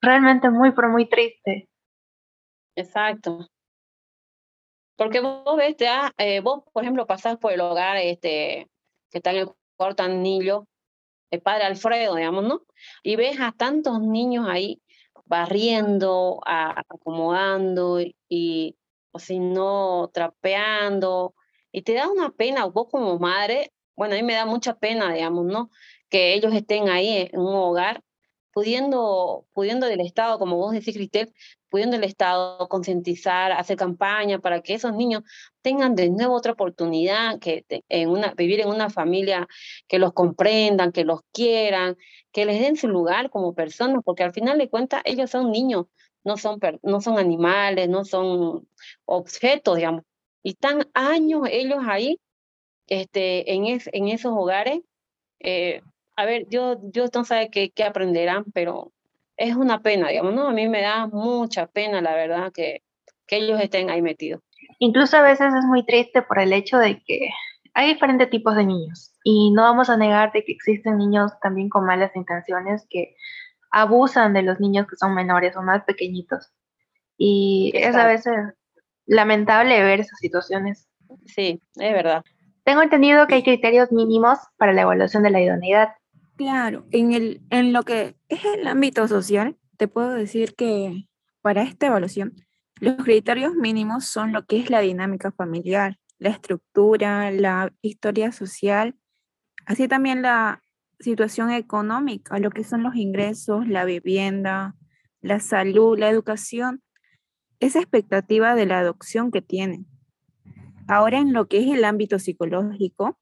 realmente 0.00 0.50
muy, 0.50 0.72
pero 0.72 0.88
muy 0.88 1.08
triste. 1.08 1.68
Exacto. 2.76 3.48
Porque 4.96 5.20
vos 5.20 5.56
ves, 5.56 5.76
ya, 5.76 6.12
eh, 6.18 6.40
vos, 6.40 6.62
por 6.72 6.82
ejemplo, 6.82 7.06
pasás 7.06 7.36
por 7.38 7.52
el 7.52 7.60
hogar 7.60 7.96
este, 7.96 8.68
que 9.10 9.18
está 9.18 9.30
en 9.30 9.38
el 9.38 9.50
Cortanillo, 9.76 10.66
el 11.30 11.42
padre 11.42 11.64
Alfredo, 11.64 12.14
digamos, 12.14 12.44
¿no? 12.44 12.62
Y 13.02 13.16
ves 13.16 13.40
a 13.40 13.52
tantos 13.52 14.00
niños 14.00 14.46
ahí 14.48 14.80
barriendo, 15.26 16.40
acomodando 16.44 18.00
y, 18.28 18.76
o 19.14 19.20
si 19.20 19.38
no, 19.38 20.10
trapeando. 20.12 21.34
Y 21.72 21.82
te 21.82 21.94
da 21.94 22.08
una 22.10 22.30
pena, 22.30 22.66
vos 22.66 22.88
como 22.90 23.18
madre, 23.18 23.72
bueno, 23.96 24.14
a 24.14 24.16
mí 24.18 24.24
me 24.24 24.34
da 24.34 24.44
mucha 24.44 24.76
pena, 24.76 25.12
digamos, 25.12 25.46
¿no? 25.46 25.70
Que 26.10 26.34
ellos 26.34 26.52
estén 26.52 26.88
ahí 26.88 27.28
en 27.32 27.40
un 27.40 27.54
hogar 27.54 28.02
pudiendo, 28.52 29.46
pudiendo 29.52 29.86
del 29.86 30.00
Estado, 30.00 30.38
como 30.38 30.56
vos 30.56 30.72
decís, 30.72 30.96
Cristel, 30.96 31.32
pudiendo 31.68 31.96
el 31.96 32.04
Estado 32.04 32.68
concientizar, 32.68 33.52
hacer 33.52 33.76
campaña 33.76 34.38
para 34.40 34.62
que 34.62 34.74
esos 34.74 34.94
niños 34.94 35.22
tengan 35.62 35.94
de 35.94 36.10
nuevo 36.10 36.34
otra 36.34 36.52
oportunidad, 36.52 37.38
que 37.38 37.64
en 37.88 38.10
una, 38.10 38.34
vivir 38.34 38.60
en 38.60 38.68
una 38.68 38.90
familia 38.90 39.46
que 39.88 39.98
los 39.98 40.12
comprendan, 40.12 40.92
que 40.92 41.04
los 41.04 41.20
quieran, 41.32 41.96
que 42.32 42.46
les 42.46 42.60
den 42.60 42.76
su 42.76 42.88
lugar 42.88 43.30
como 43.30 43.54
personas, 43.54 44.02
porque 44.04 44.24
al 44.24 44.32
final 44.32 44.58
de 44.58 44.68
cuentas 44.70 45.02
ellos 45.04 45.30
son 45.30 45.50
niños, 45.50 45.86
no 46.24 46.36
son, 46.36 46.58
no 46.82 47.00
son 47.00 47.18
animales, 47.18 47.88
no 47.88 48.04
son 48.04 48.68
objetos, 49.04 49.76
digamos. 49.76 50.04
Y 50.42 50.50
están 50.50 50.88
años 50.94 51.42
ellos 51.50 51.80
ahí 51.86 52.20
este, 52.86 53.52
en, 53.54 53.64
en 53.66 54.08
esos 54.08 54.32
hogares 54.32 54.80
eh, 55.44 55.82
a 56.16 56.24
ver, 56.24 56.46
yo, 56.48 56.78
yo 56.92 57.06
no 57.14 57.24
sé 57.24 57.50
qué, 57.52 57.70
qué 57.70 57.84
aprenderán, 57.84 58.44
pero 58.54 58.92
es 59.36 59.54
una 59.56 59.82
pena, 59.82 60.08
digamos, 60.08 60.34
¿no? 60.34 60.48
A 60.48 60.52
mí 60.52 60.68
me 60.68 60.80
da 60.80 61.06
mucha 61.06 61.66
pena, 61.66 62.00
la 62.00 62.14
verdad, 62.14 62.52
que, 62.52 62.82
que 63.26 63.36
ellos 63.36 63.60
estén 63.60 63.90
ahí 63.90 64.00
metidos. 64.00 64.42
Incluso 64.78 65.16
a 65.16 65.22
veces 65.22 65.52
es 65.54 65.64
muy 65.66 65.84
triste 65.84 66.22
por 66.22 66.38
el 66.38 66.52
hecho 66.52 66.78
de 66.78 67.02
que 67.04 67.28
hay 67.74 67.92
diferentes 67.92 68.30
tipos 68.30 68.56
de 68.56 68.64
niños 68.64 69.12
y 69.24 69.50
no 69.50 69.62
vamos 69.62 69.90
a 69.90 69.96
negar 69.96 70.32
de 70.32 70.44
que 70.44 70.52
existen 70.52 70.98
niños 70.98 71.32
también 71.42 71.68
con 71.68 71.84
malas 71.84 72.14
intenciones 72.14 72.86
que 72.88 73.16
abusan 73.74 74.32
de 74.32 74.42
los 74.42 74.60
niños 74.60 74.86
que 74.86 74.96
son 74.96 75.14
menores 75.14 75.56
o 75.56 75.62
más 75.62 75.82
pequeñitos. 75.82 76.52
Y 77.18 77.72
es 77.74 77.96
a 77.96 78.06
veces 78.06 78.34
lamentable 79.04 79.82
ver 79.82 80.00
esas 80.00 80.18
situaciones. 80.20 80.88
Sí, 81.26 81.60
es 81.74 81.92
verdad. 81.92 82.22
Tengo 82.62 82.82
entendido 82.82 83.26
que 83.26 83.34
hay 83.34 83.42
criterios 83.42 83.90
mínimos 83.90 84.38
para 84.56 84.72
la 84.72 84.82
evaluación 84.82 85.24
de 85.24 85.30
la 85.30 85.40
idoneidad. 85.40 85.88
Claro, 86.36 86.86
en, 86.92 87.12
el, 87.12 87.42
en 87.50 87.72
lo 87.72 87.82
que 87.82 88.16
es 88.28 88.44
el 88.44 88.66
ámbito 88.68 89.08
social, 89.08 89.56
te 89.76 89.88
puedo 89.88 90.10
decir 90.10 90.54
que 90.54 91.08
para 91.42 91.62
esta 91.62 91.88
evaluación, 91.88 92.34
los 92.80 92.96
criterios 92.96 93.54
mínimos 93.54 94.06
son 94.06 94.32
lo 94.32 94.46
que 94.46 94.58
es 94.58 94.70
la 94.70 94.80
dinámica 94.80 95.32
familiar, 95.32 95.98
la 96.18 96.30
estructura, 96.30 97.30
la 97.32 97.72
historia 97.82 98.30
social, 98.30 98.94
así 99.66 99.88
también 99.88 100.22
la 100.22 100.63
situación 101.00 101.50
económica, 101.50 102.38
lo 102.38 102.50
que 102.50 102.64
son 102.64 102.82
los 102.82 102.96
ingresos, 102.96 103.66
la 103.68 103.84
vivienda, 103.84 104.74
la 105.20 105.40
salud, 105.40 105.98
la 105.98 106.08
educación. 106.08 106.82
esa 107.60 107.78
expectativa 107.78 108.54
de 108.54 108.66
la 108.66 108.80
adopción 108.80 109.30
que 109.30 109.40
tienen. 109.40 109.86
Ahora 110.86 111.18
en 111.18 111.32
lo 111.32 111.46
que 111.48 111.60
es 111.60 111.68
el 111.68 111.84
ámbito 111.84 112.18
psicológico, 112.18 113.18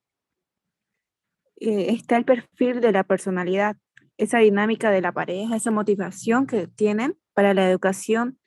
eh, 1.60 1.90
está 1.90 2.16
el 2.16 2.24
perfil 2.24 2.80
de 2.80 2.90
la 2.90 3.04
personalidad, 3.04 3.76
esa 4.16 4.38
dinámica 4.38 4.90
de 4.90 5.00
la 5.00 5.12
pareja, 5.12 5.54
esa 5.54 5.70
motivación 5.70 6.46
que 6.46 6.66
tienen 6.66 7.16
para 7.34 7.54
la 7.54 7.70
educación 7.70 8.40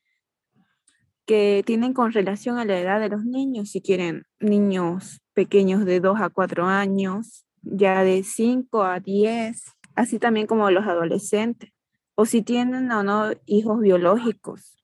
que 1.25 1.63
tienen 1.65 1.93
con 1.93 2.11
relación 2.11 2.57
a 2.57 2.65
la 2.65 2.79
edad 2.79 2.99
de 2.99 3.09
los 3.09 3.25
niños, 3.25 3.71
si 3.71 3.81
quieren 3.81 4.23
niños 4.39 5.21
pequeños 5.33 5.85
de 5.85 5.99
2 5.99 6.21
a 6.21 6.29
4 6.29 6.65
años, 6.65 7.44
ya 7.65 8.03
de 8.03 8.23
5 8.23 8.83
a 8.83 8.99
10, 8.99 9.63
así 9.95 10.19
también 10.19 10.47
como 10.47 10.69
los 10.71 10.85
adolescentes, 10.85 11.71
o 12.15 12.25
si 12.25 12.41
tienen 12.41 12.91
o 12.91 13.03
no 13.03 13.31
hijos 13.45 13.81
biológicos. 13.81 14.75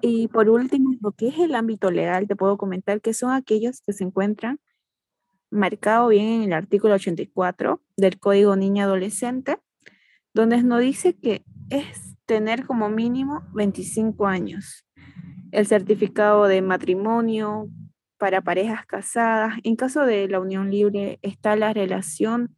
Y 0.00 0.28
por 0.28 0.50
último, 0.50 0.94
lo 1.00 1.12
que 1.12 1.28
es 1.28 1.38
el 1.38 1.54
ámbito 1.54 1.90
legal, 1.90 2.26
te 2.26 2.36
puedo 2.36 2.58
comentar 2.58 3.00
que 3.00 3.14
son 3.14 3.32
aquellos 3.32 3.80
que 3.80 3.92
se 3.92 4.04
encuentran 4.04 4.58
marcados 5.50 6.10
bien 6.10 6.26
en 6.26 6.42
el 6.42 6.52
artículo 6.52 6.94
84 6.94 7.80
del 7.96 8.18
Código 8.18 8.56
Niña 8.56 8.84
Adolescente, 8.84 9.58
donde 10.32 10.62
nos 10.62 10.80
dice 10.80 11.14
que 11.14 11.44
es 11.70 12.16
tener 12.26 12.66
como 12.66 12.88
mínimo 12.88 13.42
25 13.54 14.26
años. 14.26 14.84
El 15.52 15.66
certificado 15.66 16.46
de 16.46 16.60
matrimonio 16.60 17.68
para 18.18 18.40
parejas 18.40 18.86
casadas. 18.86 19.54
En 19.64 19.76
caso 19.76 20.04
de 20.04 20.28
la 20.28 20.40
unión 20.40 20.70
libre 20.70 21.18
está 21.22 21.56
la 21.56 21.72
relación 21.72 22.56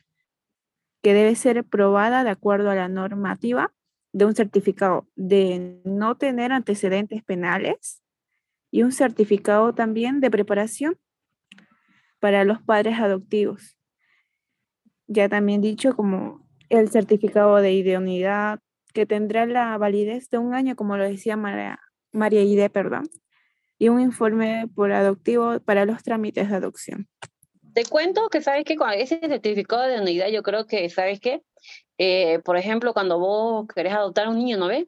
que 1.02 1.14
debe 1.14 1.34
ser 1.36 1.64
probada 1.64 2.24
de 2.24 2.30
acuerdo 2.30 2.70
a 2.70 2.74
la 2.74 2.88
normativa 2.88 3.72
de 4.12 4.24
un 4.24 4.34
certificado 4.34 5.06
de 5.14 5.80
no 5.84 6.16
tener 6.16 6.52
antecedentes 6.52 7.22
penales 7.22 8.02
y 8.70 8.82
un 8.82 8.92
certificado 8.92 9.74
también 9.74 10.20
de 10.20 10.30
preparación 10.30 10.98
para 12.18 12.44
los 12.44 12.62
padres 12.62 12.98
adoptivos. 12.98 13.76
Ya 15.06 15.28
también 15.28 15.60
dicho 15.60 15.94
como 15.94 16.46
el 16.68 16.90
certificado 16.90 17.56
de 17.56 17.72
idoneidad 17.72 18.60
que 18.92 19.06
tendrá 19.06 19.46
la 19.46 19.76
validez 19.78 20.30
de 20.30 20.38
un 20.38 20.54
año, 20.54 20.74
como 20.74 20.96
lo 20.96 21.04
decía 21.04 21.36
María, 21.36 21.78
María 22.12 22.42
Ide, 22.42 22.70
perdón, 22.70 23.08
y 23.78 23.88
un 23.88 24.00
informe 24.00 24.68
por 24.74 24.92
adoptivo 24.92 25.60
para 25.60 25.84
los 25.84 26.02
trámites 26.02 26.50
de 26.50 26.56
adopción. 26.56 27.08
Te 27.74 27.84
cuento 27.84 28.28
que 28.28 28.40
sabes 28.40 28.64
que 28.64 28.76
con 28.76 28.90
ese 28.92 29.18
certificado 29.18 29.82
de 29.82 30.00
unidad 30.00 30.28
yo 30.28 30.42
creo 30.42 30.66
que, 30.66 30.88
¿sabes 30.88 31.20
qué? 31.20 31.42
Eh, 31.98 32.38
por 32.44 32.56
ejemplo, 32.56 32.92
cuando 32.94 33.18
vos 33.18 33.66
querés 33.74 33.92
adoptar 33.92 34.26
a 34.26 34.30
un 34.30 34.38
niño, 34.38 34.56
¿no 34.56 34.68
ves? 34.68 34.86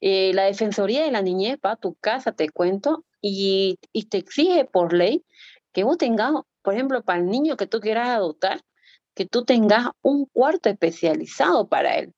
Eh, 0.00 0.32
la 0.34 0.44
Defensoría 0.44 1.04
de 1.04 1.10
la 1.10 1.22
Niñez 1.22 1.58
va 1.64 1.72
a 1.72 1.76
tu 1.76 1.94
casa, 1.94 2.32
te 2.32 2.50
cuento, 2.50 3.04
y, 3.22 3.78
y 3.92 4.04
te 4.04 4.18
exige 4.18 4.64
por 4.64 4.92
ley 4.92 5.24
que 5.72 5.84
vos 5.84 5.98
tengas, 5.98 6.32
por 6.62 6.74
ejemplo, 6.74 7.02
para 7.02 7.20
el 7.20 7.26
niño 7.26 7.56
que 7.56 7.66
tú 7.66 7.80
quieras 7.80 8.08
adoptar, 8.08 8.60
que 9.14 9.26
tú 9.26 9.44
tengas 9.44 9.88
un 10.02 10.26
cuarto 10.26 10.68
especializado 10.68 11.68
para 11.68 11.96
él. 11.96 12.12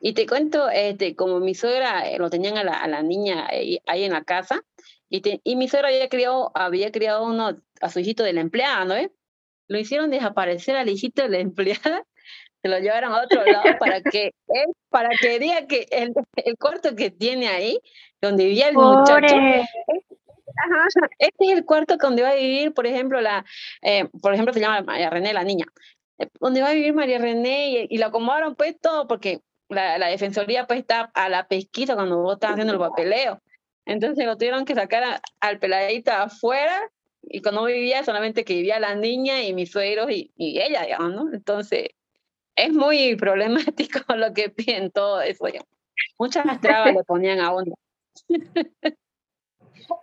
Y 0.00 0.14
te 0.14 0.26
cuento, 0.26 0.68
este, 0.68 1.14
como 1.14 1.38
mi 1.38 1.54
suegra 1.54 2.08
eh, 2.08 2.18
lo 2.18 2.28
tenían 2.28 2.58
a 2.58 2.64
la, 2.64 2.72
a 2.72 2.88
la 2.88 3.02
niña 3.02 3.46
ahí, 3.48 3.78
en 3.86 4.12
la 4.12 4.24
casa, 4.24 4.62
y, 5.12 5.40
y 5.44 5.56
mi 5.56 5.68
suegra 5.68 5.88
había 5.88 6.08
criado, 6.08 6.50
había 6.54 6.90
criado 6.90 7.24
uno, 7.24 7.56
a 7.80 7.88
su 7.90 8.00
hijito 8.00 8.22
de 8.24 8.32
la 8.32 8.40
empleada, 8.40 8.84
¿no 8.84 8.94
ves? 8.94 9.10
Lo 9.68 9.78
hicieron 9.78 10.10
desaparecer 10.10 10.76
al 10.76 10.88
hijito 10.88 11.22
de 11.22 11.28
la 11.28 11.38
empleada 11.40 12.04
se 12.62 12.68
lo 12.68 12.78
llevaron 12.78 13.12
a 13.12 13.22
otro 13.22 13.44
lado 13.44 13.76
para 13.78 14.00
que 14.00 14.32
él, 14.48 14.66
para 14.88 15.10
que 15.20 15.38
diga 15.40 15.66
que 15.66 15.88
el, 15.90 16.14
el 16.36 16.56
cuarto 16.56 16.94
que 16.94 17.10
tiene 17.10 17.48
ahí, 17.48 17.80
donde 18.20 18.44
vivía 18.44 18.68
el 18.68 18.74
muchacho, 18.74 19.34
este 21.18 21.44
es 21.44 21.50
el 21.50 21.64
cuarto 21.64 21.96
donde 21.96 22.22
va 22.22 22.30
a 22.30 22.34
vivir, 22.34 22.72
por 22.72 22.86
ejemplo, 22.86 23.20
la, 23.20 23.44
eh, 23.82 24.08
por 24.20 24.32
ejemplo, 24.32 24.54
se 24.54 24.60
llama 24.60 24.82
María 24.82 25.10
René, 25.10 25.32
la 25.32 25.42
niña, 25.42 25.66
eh, 26.18 26.28
donde 26.40 26.62
va 26.62 26.68
a 26.68 26.74
vivir 26.74 26.94
María 26.94 27.18
René 27.18 27.70
y, 27.70 27.86
y 27.90 27.98
lo 27.98 28.06
acomodaron 28.06 28.54
pues 28.54 28.78
todo 28.80 29.08
porque 29.08 29.40
la, 29.68 29.98
la, 29.98 30.06
defensoría 30.06 30.66
pues 30.66 30.80
está 30.80 31.10
a 31.14 31.28
la 31.28 31.48
pesquisa 31.48 31.96
cuando 31.96 32.18
vos 32.18 32.34
estás 32.34 32.52
haciendo 32.52 32.74
el 32.74 32.78
papeleo. 32.78 33.40
Entonces 33.84 34.26
lo 34.26 34.36
tuvieron 34.36 34.64
que 34.64 34.74
sacar 34.74 35.20
al 35.40 35.58
peladito 35.58 36.12
afuera 36.12 36.80
y 37.22 37.40
cuando 37.40 37.64
vivía 37.64 38.04
solamente 38.04 38.44
que 38.44 38.54
vivía 38.54 38.80
la 38.80 38.94
niña 38.94 39.42
y 39.42 39.52
mis 39.54 39.70
suegros 39.70 40.10
y, 40.10 40.32
y 40.36 40.60
ella, 40.60 40.82
digamos, 40.82 41.14
¿no? 41.14 41.32
Entonces 41.32 41.90
es 42.56 42.72
muy 42.72 43.16
problemático 43.16 44.00
lo 44.16 44.32
que 44.32 44.50
piden 44.50 44.90
todo 44.90 45.20
eso. 45.20 45.44
Muchas 46.18 46.60
trabas 46.60 46.94
le 46.94 47.04
ponían 47.04 47.40
a 47.40 47.54
uno. 47.54 47.74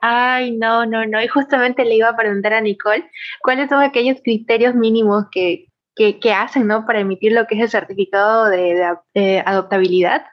Ay, 0.02 0.52
no, 0.52 0.86
no, 0.86 1.06
no. 1.06 1.22
Y 1.22 1.28
justamente 1.28 1.86
le 1.86 1.96
iba 1.96 2.10
a 2.10 2.15
preguntar 2.15 2.54
a 2.54 2.62
Nicole, 2.62 3.10
¿cuáles 3.42 3.70
son 3.70 3.82
aquellos 3.82 4.18
criterios 4.22 4.76
mínimos 4.76 5.26
que, 5.32 5.68
que, 5.96 6.34
hacen, 6.34 6.68
¿no? 6.68 6.86
Para 6.86 7.00
emitir 7.00 7.32
lo 7.32 7.48
que 7.48 7.56
es 7.56 7.62
el 7.62 7.70
certificado 7.70 8.46
de, 8.46 8.96
de, 9.13 9.39
adoptabilidad. 9.46 10.26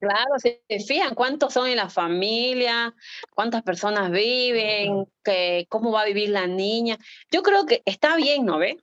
Claro, 0.00 0.38
se 0.38 0.60
fijan 0.86 1.14
cuántos 1.16 1.52
son 1.52 1.68
en 1.68 1.76
la 1.76 1.90
familia, 1.90 2.94
cuántas 3.34 3.62
personas 3.62 4.12
viven, 4.12 5.06
que, 5.24 5.66
cómo 5.68 5.90
va 5.90 6.02
a 6.02 6.06
vivir 6.06 6.28
la 6.28 6.46
niña. 6.46 6.98
Yo 7.32 7.42
creo 7.42 7.66
que 7.66 7.82
está 7.84 8.14
bien, 8.16 8.44
¿no 8.44 8.58
ve? 8.58 8.78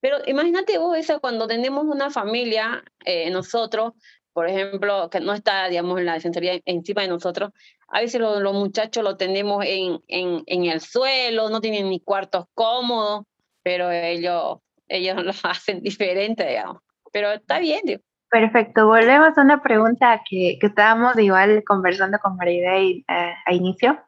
Pero 0.00 0.18
imagínate 0.26 0.78
vos 0.78 0.96
eso 0.96 1.20
cuando 1.20 1.46
tenemos 1.46 1.84
una 1.84 2.10
familia, 2.10 2.82
eh, 3.04 3.30
nosotros, 3.30 3.92
por 4.32 4.48
ejemplo, 4.48 5.08
que 5.08 5.20
no 5.20 5.34
está, 5.34 5.68
digamos, 5.68 6.00
en 6.00 6.06
la 6.06 6.14
defensoría 6.14 6.60
encima 6.64 7.02
de 7.02 7.08
nosotros, 7.08 7.52
a 7.88 8.00
veces 8.00 8.20
los, 8.20 8.40
los 8.40 8.52
muchachos 8.52 9.04
lo 9.04 9.16
tenemos 9.16 9.64
en, 9.64 10.00
en, 10.08 10.42
en, 10.46 10.64
el 10.64 10.80
suelo, 10.80 11.48
no 11.48 11.60
tienen 11.60 11.88
ni 11.88 12.00
cuartos 12.00 12.46
cómodos, 12.54 13.24
pero 13.62 13.90
ellos, 13.90 14.58
ellos 14.88 15.16
lo 15.24 15.32
hacen 15.44 15.80
diferente, 15.80 16.46
digamos. 16.46 16.82
Pero 17.12 17.32
está 17.32 17.60
bien, 17.60 17.80
digo. 17.84 18.02
Perfecto, 18.30 18.86
volvemos 18.86 19.36
a 19.38 19.42
una 19.42 19.62
pregunta 19.62 20.20
que, 20.28 20.58
que 20.60 20.66
estábamos 20.66 21.16
igual 21.18 21.62
conversando 21.64 22.18
con 22.18 22.36
María 22.36 22.76
eh, 22.76 23.04
a 23.08 23.52
inicio. 23.52 23.98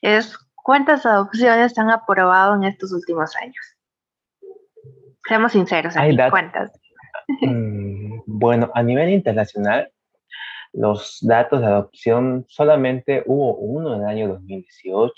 Es, 0.00 0.36
¿cuántas 0.54 1.04
adopciones 1.04 1.78
han 1.78 1.90
aprobado 1.90 2.54
en 2.56 2.64
estos 2.64 2.92
últimos 2.92 3.36
años? 3.36 3.76
Seamos 5.28 5.52
sinceros, 5.52 5.96
aquí, 5.96 6.16
¿cuántas? 6.30 6.72
Mm, 7.42 8.22
bueno, 8.26 8.72
a 8.74 8.82
nivel 8.82 9.10
internacional, 9.10 9.88
los 10.72 11.18
datos 11.22 11.60
de 11.60 11.66
adopción 11.66 12.44
solamente 12.48 13.22
hubo 13.26 13.54
uno 13.56 13.94
en 13.94 14.02
el 14.02 14.08
año 14.08 14.28
2018 14.30 15.14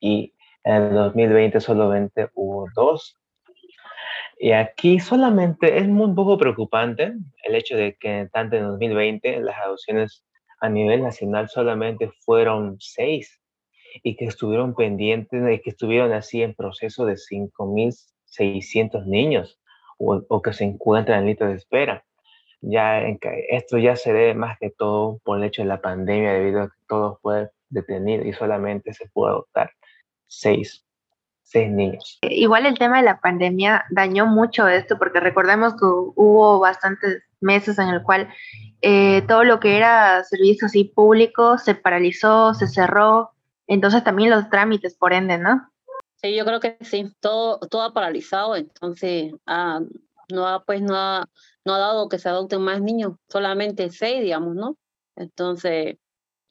y 0.00 0.34
en 0.64 0.74
el 0.74 0.94
2020 0.94 1.60
solamente 1.60 2.30
hubo 2.34 2.68
dos. 2.74 3.16
Y 4.42 4.50
aquí 4.50 4.98
solamente 4.98 5.78
es 5.78 5.86
muy 5.86 6.16
poco 6.16 6.36
preocupante 6.36 7.12
el 7.44 7.54
hecho 7.54 7.76
de 7.76 7.94
que 7.94 8.28
tanto 8.32 8.56
en 8.56 8.64
2020 8.64 9.40
las 9.40 9.56
adopciones 9.56 10.24
a 10.60 10.68
nivel 10.68 11.00
nacional 11.00 11.48
solamente 11.48 12.10
fueron 12.24 12.74
seis 12.80 13.40
y 14.02 14.16
que 14.16 14.24
estuvieron 14.24 14.74
pendientes, 14.74 15.44
de 15.44 15.60
que 15.60 15.70
estuvieron 15.70 16.12
así 16.12 16.42
en 16.42 16.54
proceso 16.54 17.06
de 17.06 17.14
5.600 17.14 19.06
niños 19.06 19.60
o, 19.96 20.42
que 20.42 20.52
se 20.52 20.64
encuentran 20.64 21.20
en 21.20 21.26
lista 21.26 21.46
de 21.46 21.54
espera. 21.54 22.04
Ya 22.62 23.00
esto 23.48 23.78
ya 23.78 23.94
se 23.94 24.12
debe 24.12 24.34
más 24.34 24.58
que 24.58 24.70
todo 24.70 25.20
por 25.22 25.38
el 25.38 25.44
hecho 25.44 25.62
de 25.62 25.68
la 25.68 25.80
pandemia, 25.80 26.32
debido 26.32 26.62
a 26.62 26.66
que 26.66 26.78
todo 26.88 27.20
fue 27.22 27.48
detenido 27.68 28.24
y 28.24 28.32
solamente 28.32 28.92
se 28.92 29.08
pudo 29.08 29.28
adoptar 29.28 29.70
seis, 30.26 30.84
seis 31.42 31.70
niños. 31.70 32.18
Igual 32.22 32.66
el 32.66 32.78
tema 32.78 32.98
de 32.98 33.04
la 33.04 33.20
pandemia 33.20 33.84
dañó 33.90 34.26
mucho 34.26 34.68
esto, 34.68 34.98
porque 34.98 35.20
recordemos 35.20 35.74
que 35.74 35.84
hubo 35.84 36.60
bastantes 36.60 37.22
meses 37.40 37.78
en 37.78 37.88
el 37.88 38.02
cual 38.02 38.28
eh, 38.80 39.22
todo 39.28 39.44
lo 39.44 39.60
que 39.60 39.76
era 39.76 40.24
servicio 40.24 40.66
así 40.66 40.84
público 40.84 41.58
se 41.58 41.74
paralizó, 41.74 42.54
se 42.54 42.66
cerró, 42.66 43.32
entonces 43.66 44.02
también 44.04 44.30
los 44.30 44.48
trámites, 44.50 44.94
por 44.94 45.12
ende, 45.12 45.38
¿no? 45.38 45.68
Sí, 46.16 46.34
yo 46.34 46.44
creo 46.44 46.60
que 46.60 46.76
sí, 46.82 47.12
todo, 47.20 47.58
todo 47.58 47.82
ha 47.82 47.92
paralizado, 47.92 48.56
entonces 48.56 49.32
ah, 49.46 49.80
no, 50.30 50.46
ha, 50.46 50.64
pues, 50.64 50.80
no, 50.82 50.94
ha, 50.96 51.28
no 51.64 51.74
ha 51.74 51.78
dado 51.78 52.08
que 52.08 52.18
se 52.18 52.28
adopten 52.28 52.62
más 52.62 52.80
niños, 52.80 53.16
solamente 53.28 53.90
seis, 53.90 54.22
digamos, 54.22 54.54
¿no? 54.54 54.76
Entonces, 55.16 55.96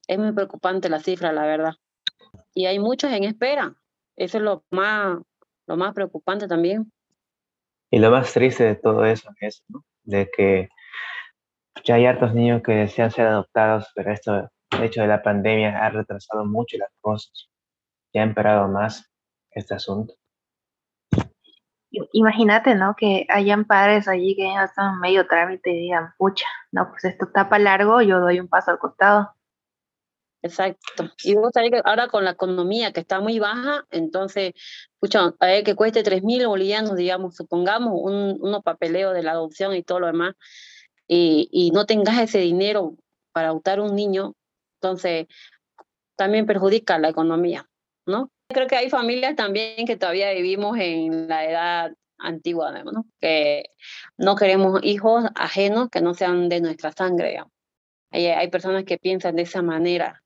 es 0.07 0.19
muy 0.19 0.33
preocupante 0.33 0.89
la 0.89 0.99
cifra, 0.99 1.31
la 1.31 1.43
verdad. 1.43 1.73
Y 2.53 2.65
hay 2.65 2.79
muchos 2.79 3.11
en 3.11 3.23
espera, 3.23 3.75
eso 4.23 4.37
es 4.37 4.43
lo 4.43 4.63
más, 4.69 5.17
lo 5.67 5.77
más 5.77 5.93
preocupante 5.93 6.47
también. 6.47 6.91
Y 7.89 7.99
lo 7.99 8.11
más 8.11 8.31
triste 8.33 8.63
de 8.63 8.75
todo 8.75 9.03
eso 9.05 9.29
es, 9.39 9.63
¿no? 9.67 9.83
De 10.03 10.29
que 10.29 10.69
ya 11.83 11.95
hay 11.95 12.05
hartos 12.05 12.33
niños 12.33 12.61
que 12.63 12.73
desean 12.73 13.11
ser 13.11 13.27
adoptados, 13.27 13.91
pero 13.95 14.11
esto, 14.11 14.49
el 14.71 14.83
hecho 14.83 15.01
de 15.01 15.07
la 15.07 15.23
pandemia 15.23 15.83
ha 15.83 15.89
retrasado 15.89 16.45
mucho 16.45 16.77
las 16.77 16.91
cosas, 17.01 17.49
ya 18.13 18.21
ha 18.21 18.25
empeorado 18.25 18.67
más 18.67 19.11
este 19.51 19.73
asunto. 19.73 20.13
Imagínate, 22.13 22.75
¿no? 22.75 22.95
Que 22.95 23.25
hayan 23.27 23.65
padres 23.65 24.07
allí 24.07 24.35
que 24.35 24.43
ya 24.43 24.63
están 24.63 24.99
medio 24.99 25.27
trámite 25.27 25.71
y 25.71 25.79
digan, 25.79 26.13
pucha, 26.17 26.45
no, 26.71 26.89
pues 26.89 27.03
esto 27.05 27.25
está 27.25 27.49
para 27.49 27.63
largo, 27.63 28.01
yo 28.01 28.19
doy 28.19 28.39
un 28.39 28.47
paso 28.47 28.71
al 28.71 28.79
costado. 28.79 29.33
Exacto. 30.43 31.11
Y 31.23 31.35
vos 31.35 31.51
sabés 31.53 31.71
que 31.71 31.81
ahora 31.83 32.07
con 32.07 32.25
la 32.25 32.31
economía 32.31 32.91
que 32.91 32.99
está 32.99 33.19
muy 33.19 33.39
baja, 33.39 33.85
entonces, 33.91 34.53
escucha, 34.95 35.33
a 35.39 35.45
ver 35.45 35.63
que 35.63 35.75
cueste 35.75 36.03
3.000 36.03 36.47
bolivianos, 36.47 36.95
digamos, 36.95 37.35
supongamos, 37.35 37.93
un, 37.93 38.37
unos 38.41 38.63
papeleos 38.63 39.13
de 39.13 39.23
la 39.23 39.31
adopción 39.31 39.75
y 39.75 39.83
todo 39.83 39.99
lo 39.99 40.07
demás, 40.07 40.33
y, 41.07 41.47
y 41.51 41.71
no 41.71 41.85
tengas 41.85 42.19
ese 42.19 42.39
dinero 42.39 42.95
para 43.31 43.49
adoptar 43.49 43.79
un 43.79 43.95
niño, 43.95 44.33
entonces 44.81 45.27
también 46.15 46.45
perjudica 46.45 46.97
la 46.97 47.09
economía, 47.09 47.67
¿no? 48.05 48.31
Creo 48.47 48.67
que 48.67 48.75
hay 48.75 48.89
familias 48.89 49.35
también 49.35 49.85
que 49.85 49.95
todavía 49.95 50.31
vivimos 50.33 50.77
en 50.79 51.27
la 51.27 51.45
edad 51.45 51.91
antigua, 52.17 52.71
¿no? 52.83 53.05
Que 53.19 53.65
no 54.17 54.35
queremos 54.35 54.79
hijos 54.83 55.25
ajenos 55.35 55.89
que 55.89 56.01
no 56.01 56.13
sean 56.13 56.49
de 56.49 56.61
nuestra 56.61 56.91
sangre. 56.91 57.41
Hay, 58.11 58.27
hay 58.27 58.49
personas 58.49 58.83
que 58.83 58.97
piensan 58.97 59.35
de 59.35 59.43
esa 59.43 59.61
manera. 59.61 60.21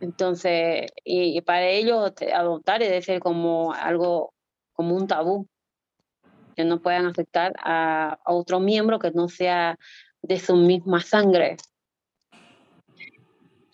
Entonces, 0.00 0.90
y, 1.04 1.40
para 1.42 1.66
ellos 1.68 2.12
adoptar 2.34 2.80
debe 2.80 3.00
ser 3.02 3.20
como 3.20 3.72
algo, 3.72 4.34
como 4.72 4.94
un 4.94 5.06
tabú, 5.06 5.48
que 6.54 6.64
no 6.64 6.80
puedan 6.80 7.06
afectar 7.06 7.52
a, 7.58 8.18
a 8.24 8.32
otro 8.32 8.60
miembro 8.60 8.98
que 8.98 9.10
no 9.10 9.28
sea 9.28 9.78
de 10.22 10.38
su 10.38 10.56
misma 10.56 11.00
sangre. 11.00 11.56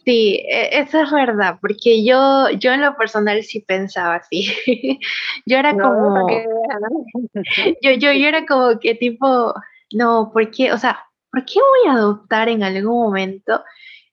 Sí, 0.04 0.44
e, 0.48 0.80
eso 0.80 1.00
es 1.00 1.10
verdad, 1.12 1.58
porque 1.60 2.04
yo, 2.04 2.50
yo 2.58 2.72
en 2.72 2.80
lo 2.80 2.96
personal 2.96 3.42
sí 3.42 3.60
pensaba 3.60 4.16
así. 4.16 4.46
yo 5.46 5.58
era 5.58 5.76
como, 5.76 6.26
yo, 7.82 7.90
yo, 7.92 8.12
yo 8.12 8.28
era 8.28 8.44
como 8.46 8.78
que 8.80 8.94
tipo, 8.94 9.54
no, 9.94 10.30
¿por 10.32 10.50
qué? 10.50 10.72
O 10.72 10.78
sea, 10.78 11.04
¿por 11.30 11.44
qué 11.44 11.60
voy 11.60 11.90
a 11.90 11.98
adoptar 11.98 12.48
en 12.48 12.62
algún 12.64 13.00
momento? 13.00 13.62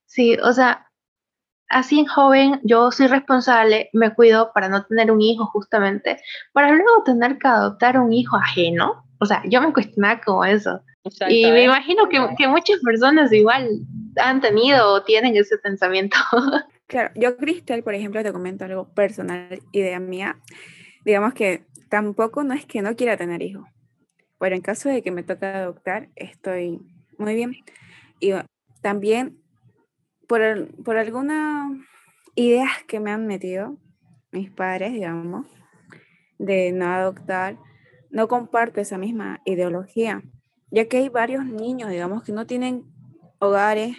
Sí, 0.05 0.37
o 0.43 0.53
sea, 0.53 0.88
así 1.69 1.99
en 1.99 2.05
joven 2.07 2.59
yo 2.63 2.91
soy 2.91 3.07
responsable, 3.07 3.89
me 3.93 4.13
cuido 4.13 4.51
para 4.53 4.69
no 4.69 4.85
tener 4.85 5.11
un 5.11 5.21
hijo 5.21 5.45
justamente, 5.47 6.17
para 6.51 6.71
luego 6.71 7.03
tener 7.05 7.37
que 7.37 7.47
adoptar 7.47 7.99
un 7.99 8.11
hijo 8.11 8.35
ajeno. 8.35 9.05
O 9.19 9.25
sea, 9.25 9.43
yo 9.45 9.61
me 9.61 9.73
cuestionaba 9.73 10.21
como 10.21 10.45
eso. 10.45 10.81
y 11.27 11.45
me 11.45 11.61
¿eh? 11.61 11.63
imagino 11.65 12.07
que, 12.09 12.25
que, 12.37 12.47
muchas 12.47 12.79
personas 12.81 13.31
igual 13.31 13.67
han 14.17 14.41
tenido 14.41 14.93
o 14.93 15.03
tienen 15.03 15.35
ese 15.35 15.57
pensamiento. 15.57 16.17
Claro, 16.89 17.11
yo 17.13 17.37
Cristel, 17.37 17.83
por 17.83 17.93
ejemplo, 17.93 18.23
te 18.23 18.33
comento 18.33 18.65
algo 18.65 18.91
personal, 18.95 19.61
idea 19.73 19.99
mía. 19.99 20.39
Digamos 21.05 21.35
que 21.35 21.67
tampoco 21.87 22.43
no 22.43 22.55
es 22.55 22.65
que 22.65 22.81
no 22.81 22.95
quiera 22.95 23.15
tener 23.15 23.43
hijos, 23.43 23.67
pero 24.39 24.55
en 24.55 24.63
caso 24.63 24.89
de 24.89 25.03
que 25.03 25.11
me 25.11 25.21
toque 25.21 25.45
adoptar, 25.45 26.09
estoy 26.15 26.81
muy 27.19 27.35
bien. 27.35 27.57
Y 28.19 28.31
también 28.81 29.37
por, 30.29 30.71
por 30.83 30.95
algunas 30.97 31.71
ideas 32.35 32.69
que 32.87 32.99
me 32.99 33.09
han 33.09 33.25
metido 33.25 33.79
mis 34.31 34.51
padres, 34.51 34.93
digamos, 34.93 35.47
de 36.37 36.71
no 36.71 36.85
adoptar, 36.85 37.57
no 38.11 38.27
comparto 38.27 38.79
esa 38.79 38.99
misma 38.99 39.41
ideología, 39.43 40.21
ya 40.69 40.87
que 40.87 40.97
hay 40.97 41.09
varios 41.09 41.45
niños, 41.45 41.89
digamos, 41.89 42.21
que 42.21 42.31
no 42.31 42.45
tienen 42.45 42.85
hogares, 43.39 43.97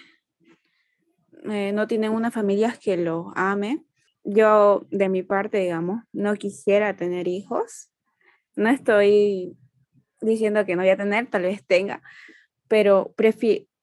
eh, 1.50 1.72
no 1.72 1.88
tienen 1.88 2.12
una 2.12 2.30
familia 2.30 2.78
que 2.80 2.96
los 2.96 3.26
ame. 3.34 3.84
Yo, 4.22 4.86
de 4.90 5.08
mi 5.08 5.24
parte, 5.24 5.58
digamos, 5.58 6.04
no 6.12 6.36
quisiera 6.36 6.94
tener 6.94 7.26
hijos. 7.26 7.90
No 8.54 8.68
estoy 8.68 9.56
diciendo 10.20 10.64
que 10.64 10.76
no 10.76 10.82
voy 10.82 10.90
a 10.90 10.96
tener, 10.96 11.26
tal 11.26 11.42
vez 11.42 11.66
tenga, 11.66 12.02
pero 12.68 13.12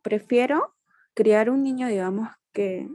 prefiero 0.02 0.77
criar 1.18 1.50
un 1.50 1.64
niño, 1.64 1.88
digamos, 1.88 2.30
que, 2.54 2.88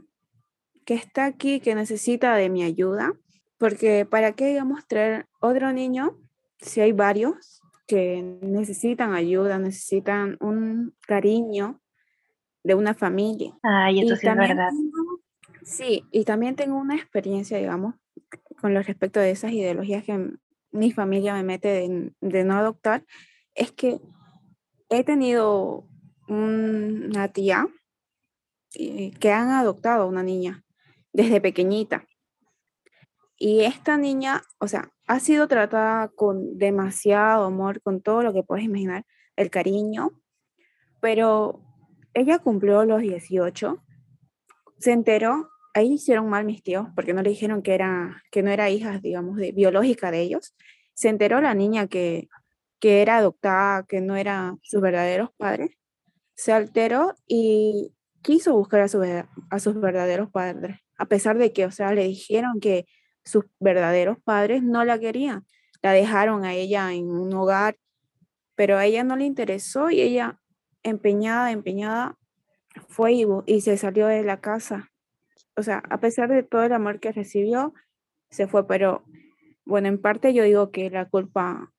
que 0.85 0.93
está 0.93 1.25
aquí, 1.25 1.59
que 1.59 1.75
necesita 1.75 2.37
de 2.37 2.49
mi 2.49 2.63
ayuda, 2.63 3.11
porque 3.57 4.05
¿para 4.05 4.31
qué, 4.31 4.47
digamos, 4.47 4.87
traer 4.87 5.27
otro 5.41 5.73
niño 5.73 6.17
si 6.57 6.79
hay 6.79 6.93
varios 6.93 7.61
que 7.85 8.23
necesitan 8.41 9.13
ayuda, 9.13 9.59
necesitan 9.59 10.37
un 10.39 10.95
cariño 11.05 11.81
de 12.63 12.75
una 12.75 12.93
familia? 12.93 13.57
Ay, 13.61 13.99
eso 13.99 14.15
sí 14.15 14.25
es 14.25 14.37
verdad. 14.37 14.69
sí, 15.63 16.05
y 16.09 16.23
también 16.23 16.55
tengo 16.55 16.77
una 16.77 16.95
experiencia, 16.95 17.57
digamos, 17.57 17.95
con 18.61 18.73
lo 18.73 18.81
respecto 18.81 19.19
de 19.19 19.31
esas 19.31 19.51
ideologías 19.51 20.05
que 20.05 20.31
mi 20.71 20.93
familia 20.93 21.33
me 21.33 21.43
mete 21.43 21.67
de, 21.67 22.13
de 22.21 22.43
no 22.45 22.55
adoptar, 22.55 23.03
es 23.53 23.73
que 23.73 23.99
he 24.89 25.03
tenido 25.03 25.89
una 26.29 27.27
tía 27.27 27.67
que 28.73 29.31
han 29.31 29.49
adoptado 29.49 30.03
a 30.03 30.07
una 30.07 30.23
niña 30.23 30.63
desde 31.13 31.39
pequeñita. 31.41 32.07
Y 33.37 33.61
esta 33.61 33.97
niña, 33.97 34.41
o 34.59 34.67
sea, 34.67 34.91
ha 35.07 35.19
sido 35.19 35.47
tratada 35.47 36.09
con 36.09 36.57
demasiado 36.57 37.45
amor, 37.45 37.81
con 37.81 38.01
todo 38.01 38.23
lo 38.23 38.33
que 38.33 38.43
puedes 38.43 38.65
imaginar, 38.65 39.05
el 39.35 39.49
cariño, 39.49 40.11
pero 41.01 41.61
ella 42.13 42.39
cumplió 42.39 42.85
los 42.85 43.01
18, 43.01 43.83
se 44.77 44.91
enteró, 44.91 45.49
ahí 45.73 45.93
hicieron 45.93 46.29
mal 46.29 46.45
mis 46.45 46.63
tíos, 46.63 46.87
porque 46.95 47.13
no 47.13 47.21
le 47.21 47.31
dijeron 47.31 47.61
que, 47.61 47.73
era, 47.73 48.23
que 48.31 48.43
no 48.43 48.51
era 48.51 48.69
hija, 48.69 48.99
digamos, 48.99 49.37
de, 49.37 49.51
biológica 49.51 50.11
de 50.11 50.21
ellos. 50.21 50.55
Se 50.93 51.09
enteró 51.09 51.41
la 51.41 51.53
niña 51.53 51.87
que, 51.87 52.29
que 52.79 53.01
era 53.01 53.17
adoptada, 53.17 53.83
que 53.83 54.01
no 54.01 54.15
eran 54.15 54.59
sus 54.61 54.81
verdaderos 54.81 55.31
padres. 55.37 55.71
Se 56.35 56.53
alteró 56.53 57.15
y 57.27 57.93
quiso 58.23 58.55
buscar 58.55 58.81
a, 58.81 58.87
a 59.51 59.59
sus 59.59 59.79
verdaderos 59.79 60.31
padres, 60.31 60.79
a 60.97 61.05
pesar 61.05 61.37
de 61.37 61.53
que, 61.53 61.65
o 61.65 61.71
sea, 61.71 61.93
le 61.93 62.05
dijeron 62.05 62.59
que 62.59 62.87
sus 63.23 63.45
verdaderos 63.59 64.17
padres 64.23 64.63
no 64.63 64.83
la 64.83 64.97
querían. 64.97 65.45
La 65.81 65.91
dejaron 65.91 66.45
a 66.45 66.53
ella 66.53 66.93
en 66.93 67.09
un 67.11 67.33
hogar, 67.33 67.77
pero 68.55 68.77
a 68.77 68.85
ella 68.85 69.03
no 69.03 69.15
le 69.15 69.25
interesó 69.25 69.91
y 69.91 70.01
ella, 70.01 70.39
empeñada, 70.81 71.51
empeñada, 71.51 72.17
fue 72.87 73.13
y, 73.13 73.27
y 73.45 73.61
se 73.61 73.77
salió 73.77 74.07
de 74.07 74.23
la 74.23 74.39
casa. 74.39 74.91
O 75.55 75.61
sea, 75.61 75.83
a 75.89 75.99
pesar 75.99 76.29
de 76.29 76.43
todo 76.43 76.63
el 76.63 76.73
amor 76.73 76.99
que 76.99 77.11
recibió, 77.11 77.73
se 78.29 78.47
fue, 78.47 78.65
pero 78.65 79.03
bueno, 79.65 79.89
en 79.89 80.01
parte 80.01 80.33
yo 80.33 80.43
digo 80.43 80.71
que 80.71 80.89
la 80.89 81.07
culpa 81.07 81.71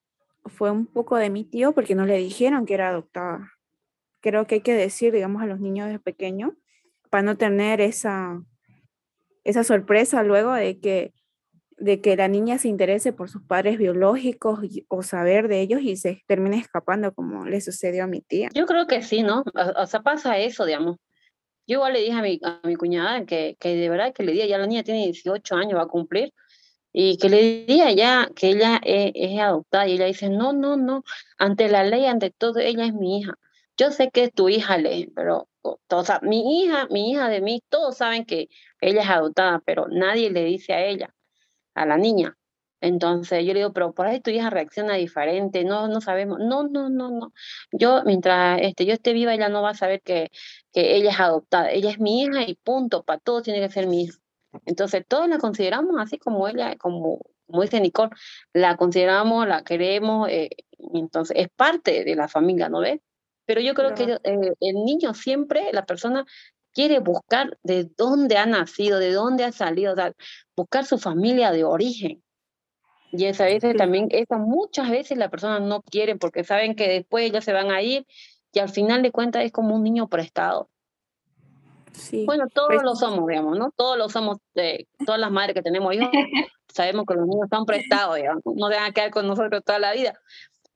fue 0.45 0.71
un 0.71 0.87
poco 0.87 1.17
de 1.17 1.31
mi 1.31 1.45
tío 1.45 1.73
porque 1.73 1.95
no 1.95 2.05
le 2.05 2.19
dijeron 2.19 2.67
que 2.67 2.75
era 2.75 2.91
adoptada 2.91 3.54
creo 4.25 4.47
que 4.47 4.57
hay 4.57 4.61
que 4.63 4.73
decir, 4.73 5.13
digamos, 5.13 5.43
a 5.43 5.47
los 5.47 5.61
niños 5.61 5.91
de 5.91 5.99
pequeño, 5.99 6.57
para 7.11 7.23
no 7.23 7.37
tener 7.37 7.83
esa, 7.83 8.43
esa 9.45 9.65
sorpresa 9.65 10.23
luego 10.23 10.55
de 10.55 10.81
que, 10.81 11.13
de 11.77 12.01
que 12.01 12.17
la 12.17 12.27
niña 12.27 12.57
se 12.57 12.69
interese 12.69 13.13
por 13.13 13.29
sus 13.29 13.43
padres 13.43 13.77
biológicos 13.77 14.61
o 14.89 15.03
saber 15.03 15.49
de 15.49 15.61
ellos 15.61 15.83
y 15.83 15.97
se 15.97 16.23
termine 16.27 16.57
escapando 16.57 17.13
como 17.13 17.45
le 17.45 17.61
sucedió 17.61 18.05
a 18.05 18.07
mi 18.07 18.23
tía. 18.23 18.49
Yo 18.55 18.65
creo 18.65 18.87
que 18.87 19.03
sí, 19.03 19.23
¿no? 19.23 19.45
O, 19.77 19.87
sea, 19.87 20.01
pasa 20.01 20.39
eso, 20.39 20.65
digamos. 20.65 20.97
Yo 21.67 21.75
igual 21.75 21.93
le 21.93 22.01
dije 22.01 22.13
a 22.13 22.23
mi, 22.23 22.41
a 22.43 22.61
mi 22.65 22.77
cuñada 22.77 23.27
que, 23.27 23.57
que 23.61 23.77
de 23.77 23.91
verdad 23.91 24.15
que 24.15 24.23
le 24.23 24.33
dije, 24.33 24.49
ya 24.49 24.57
la 24.57 24.67
niña 24.67 24.85
tiene 24.85 25.05
18 25.05 25.55
años, 25.55 25.79
va 25.79 25.83
a 25.83 25.89
cumplir, 25.89 26.33
y 26.95 27.19
que 27.19 27.29
le 27.29 27.67
diga 27.67 27.93
ya 27.93 28.31
que 28.35 28.49
ella 28.49 28.81
es, 28.83 29.13
es, 29.15 29.39
adoptada 29.39 29.87
y 29.87 29.95
ella 29.95 30.07
dice, 30.07 30.31
no, 30.31 30.55
no, 30.55 30.77
no, 30.79 31.05
ante 31.37 31.69
la 31.69 31.85
ley, 31.85 32.07
ante 32.07 32.31
todo, 32.31 32.61
ella 32.61 32.87
es 32.87 32.95
mi 32.95 33.19
hija 33.19 33.39
yo 33.77 33.91
sé 33.91 34.11
que 34.11 34.25
es 34.25 34.33
tu 34.35 34.49
hija, 34.49 34.79
Le, 34.79 35.11
pero, 35.15 35.49
o 35.63 36.05
sea, 36.05 36.21
mi 36.23 36.63
hija, 36.63 36.87
mi 36.91 37.13
hija 37.13 37.29
de 37.29 37.41
mí, 37.41 37.63
todos 37.69 37.97
saben 37.99 38.25
que 38.25 38.49
ella 38.81 39.03
es 39.03 39.09
adoptada, 39.09 39.61
pero 39.65 39.89
nadie 39.89 40.31
le 40.31 40.45
dice 40.45 40.75
a 40.75 40.85
ella, 40.85 41.15
a 41.75 41.87
la 41.87 41.97
niña. 41.99 42.37
Entonces 42.81 43.45
yo 43.47 43.55
le 43.55 43.61
digo, 43.61 43.73
pero 43.73 43.95
por 43.95 44.07
ahí 44.07 44.21
tu 44.21 44.31
hija 44.31 44.51
reacciona 44.51 44.95
diferente, 44.95 45.65
no, 45.65 45.89
no 45.89 46.01
sabemos, 46.03 46.39
no, 46.39 46.65
no, 46.65 46.91
no, 46.91 47.11
no. 47.11 47.33
Yo, 47.73 48.03
mientras 48.05 48.61
este, 48.63 48.85
yo 48.87 48.93
esté 48.93 49.15
viva, 49.15 49.35
ella 49.35 49.49
no 49.49 49.63
va 49.63 49.71
a 49.71 49.75
saber 49.75 50.03
que, 50.03 50.31
que 50.73 50.97
ella 50.97 51.11
es 51.11 51.21
adoptada, 51.21 51.71
ella 51.71 51.91
es 51.91 51.99
mi 51.99 52.23
hija 52.23 52.43
y 52.47 52.57
punto, 52.57 53.03
para 53.05 53.19
todo 53.21 53.43
tiene 53.43 53.61
que 53.61 53.71
ser 53.73 53.87
mi 53.87 54.05
hija. 54.05 54.19
Entonces 54.67 55.05
todos 55.09 55.29
la 55.29 55.39
consideramos 55.39 55.97
así 55.99 56.19
como 56.19 56.47
ella, 56.49 56.77
como, 56.77 57.21
como 57.47 57.63
dice 57.63 57.81
Nicole, 57.81 58.11
la 58.53 58.77
consideramos, 58.77 59.49
la 59.49 59.65
queremos, 59.65 60.29
eh, 60.29 60.51
entonces 60.93 61.37
es 61.39 61.49
parte 61.57 62.05
de 62.05 62.15
la 62.17 62.29
familia, 62.29 62.69
¿no 62.69 62.81
ves? 62.81 63.01
Pero 63.47 63.61
yo 63.61 63.75
creo 63.75 63.95
que 63.95 64.05
eh, 64.05 64.55
el 64.61 64.85
niño 64.85 65.15
siempre, 65.15 65.71
la 65.73 65.85
persona 65.85 66.25
quiere 66.73 66.99
buscar 66.99 67.57
de 67.63 67.89
dónde 67.97 68.37
ha 68.37 68.47
nacido, 68.47 68.99
de 68.99 69.13
dónde 69.13 69.45
ha 69.45 69.53
salido, 69.53 69.95
buscar 70.57 70.85
su 70.85 70.99
familia 70.99 71.53
de 71.53 71.65
origen. 71.65 72.23
Y 73.13 73.27
esa 73.27 73.45
veces 73.45 73.77
también, 73.77 74.09
eso 74.11 74.39
muchas 74.39 74.91
veces 74.91 75.17
las 75.17 75.31
personas 75.31 75.63
no 75.63 75.83
quieren 75.83 76.19
porque 76.19 76.43
saben 76.43 76.75
que 76.75 76.89
después 76.89 77.25
ellos 77.25 77.45
se 77.45 77.53
van 77.53 77.71
a 77.71 77.81
ir 77.81 78.07
y 78.53 78.59
al 78.59 78.69
final 78.69 79.03
de 79.03 79.13
cuentas 79.13 79.45
es 79.45 79.53
como 79.53 79.77
un 79.77 79.85
niño 79.85 80.09
prestado. 80.09 80.69
Sí. 81.93 82.25
Bueno, 82.27 82.49
todos 82.53 82.71
pues 82.71 82.83
lo 82.83 82.97
somos, 82.97 83.29
digamos, 83.29 83.57
¿no? 83.57 83.71
Todos 83.77 83.97
lo 83.97 84.09
somos, 84.09 84.39
eh, 84.57 84.87
todas 85.07 85.21
las 85.21 85.31
madres 85.31 85.55
que 85.55 85.63
tenemos 85.63 85.95
hijos, 85.95 86.09
sabemos 86.69 87.05
que 87.07 87.15
los 87.15 87.25
niños 87.29 87.45
están 87.45 87.65
prestados, 87.67 88.17
digamos, 88.17 88.43
no 88.45 88.69
dejan 88.69 88.93
quedar 88.93 89.11
con 89.11 89.29
nosotros 89.29 89.63
toda 89.65 89.79
la 89.79 89.93
vida 89.93 90.19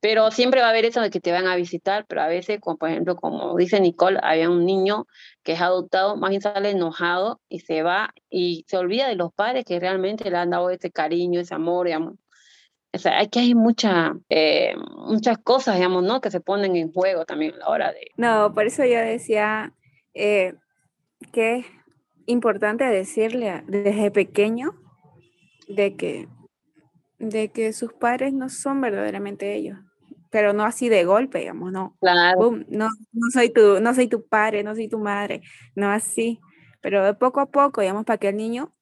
Pero 0.01 0.31
siempre 0.31 0.61
va 0.61 0.69
a 0.69 0.71
haber 0.71 0.85
eso 0.85 1.01
de 1.01 1.11
que 1.11 1.21
te 1.21 1.33
van 1.33 1.47
a 1.47 1.57
visitar, 1.57 2.07
pero 2.07 2.23
a 2.23 2.29
veces, 2.29 2.61
como 2.61 2.77
por 2.77 2.89
ejemplo, 2.89 3.17
como 3.17 3.57
dice 3.57 3.81
Nicole, 3.81 4.21
había 4.23 4.49
un 4.49 4.65
niño 4.65 5.07
que 5.43 5.53
es 5.53 5.61
adoptado, 5.61 6.17
más 6.17 6.31
bien 6.31 6.41
sale 6.41 6.71
enojado 6.71 7.41
y 7.49 7.61
se 7.61 7.83
va 7.83 8.15
y 8.31 8.65
se 8.69 8.77
olvida 8.77 9.09
de 9.09 9.17
los 9.17 9.33
padres 9.33 9.65
que 9.65 9.81
realmente 9.81 10.31
le 10.31 10.37
han 10.37 10.51
dado 10.51 10.71
ese 10.71 10.93
cariño, 10.93 11.41
ese 11.41 11.55
amor, 11.55 11.87
digamos. 11.87 12.15
O 12.93 12.99
sea, 12.99 13.19
hay 13.19 13.55
mucha, 13.55 14.17
eh, 14.29 14.75
muchas 14.97 15.39
cosas, 15.39 15.75
digamos, 15.75 16.05
¿no? 16.05 16.21
Que 16.21 16.31
se 16.31 16.41
ponen 16.41 16.77
en 16.77 16.93
juego 16.93 17.25
también 17.27 17.55
a 17.55 17.59
la 17.59 17.69
hora 17.69 17.93
de... 17.93 18.13
No, 18.17 18.55
por 18.55 18.67
eso 18.67 18.85
yo 18.85 18.99
decía 18.99 19.75
eh, 20.15 20.55
que 21.33 21.57
es 21.57 21.67
importante 22.27 22.85
decirle 22.85 23.65
desde 23.67 24.11
pequeño 24.11 24.75
de 25.67 25.97
que, 25.97 26.29
de 27.19 27.51
que 27.51 27.73
sus 27.73 27.93
padres 27.93 28.33
no 28.33 28.49
son 28.49 28.81
verdaderamente 28.81 29.55
ellos 29.55 29.79
pero 30.31 30.53
no 30.53 30.65
así 30.65 30.89
de 30.89 31.05
golpe, 31.05 31.41
digamos, 31.41 31.73
no. 31.73 31.97
Claro. 32.01 32.59
no, 32.69 32.89
no, 33.13 33.31
soy 33.33 33.51
tu, 33.51 33.81
no 33.81 33.95
soy 33.95 34.09
tu 34.09 34.27
padre, 34.27 34.63
no 34.63 34.75
soy 34.75 34.89
tu 34.89 34.99
madre, 34.99 35.43
no 35.75 35.91
así, 35.91 36.41
pero 36.81 37.05
de 37.05 37.15
poco 37.15 37.41
a 37.41 37.47
poco, 37.47 37.81
digamos, 37.81 38.05
para 38.05 38.19
que 38.19 38.29
el 38.29 38.37
niño 38.37 38.75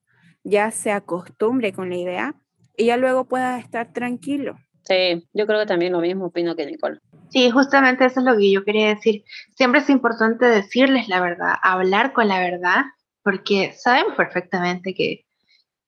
ya 0.44 0.70
se 0.70 0.92
acostumbre 0.92 1.72
con 1.72 1.90
la 1.90 1.96
idea 1.96 2.34
y 2.76 2.86
ya 2.86 2.96
luego 2.96 3.24
pueda 3.24 3.58
estar 3.58 3.92
tranquilo. 3.92 4.56
Sí, 4.82 5.28
yo 5.32 5.46
creo 5.46 5.60
que 5.60 5.66
también 5.66 5.92
lo 5.92 6.00
mismo 6.00 6.26
opino 6.26 6.54
que 6.54 6.66
Nicole. 6.66 7.00
Sí, 7.30 7.50
justamente 7.50 8.04
eso 8.04 8.20
es 8.20 8.26
lo 8.26 8.36
que 8.36 8.52
yo 8.52 8.64
quería 8.64 8.88
decir. 8.88 9.24
Siempre 9.56 9.80
es 9.80 9.90
importante 9.90 10.46
decirles 10.46 11.08
la 11.08 11.20
verdad, 11.20 11.54
hablar 11.62 12.12
con 12.12 12.28
la 12.28 12.38
verdad, 12.38 12.84
porque 13.22 13.72
sabemos 13.76 14.14
perfectamente 14.14 14.94
que, 14.94 15.24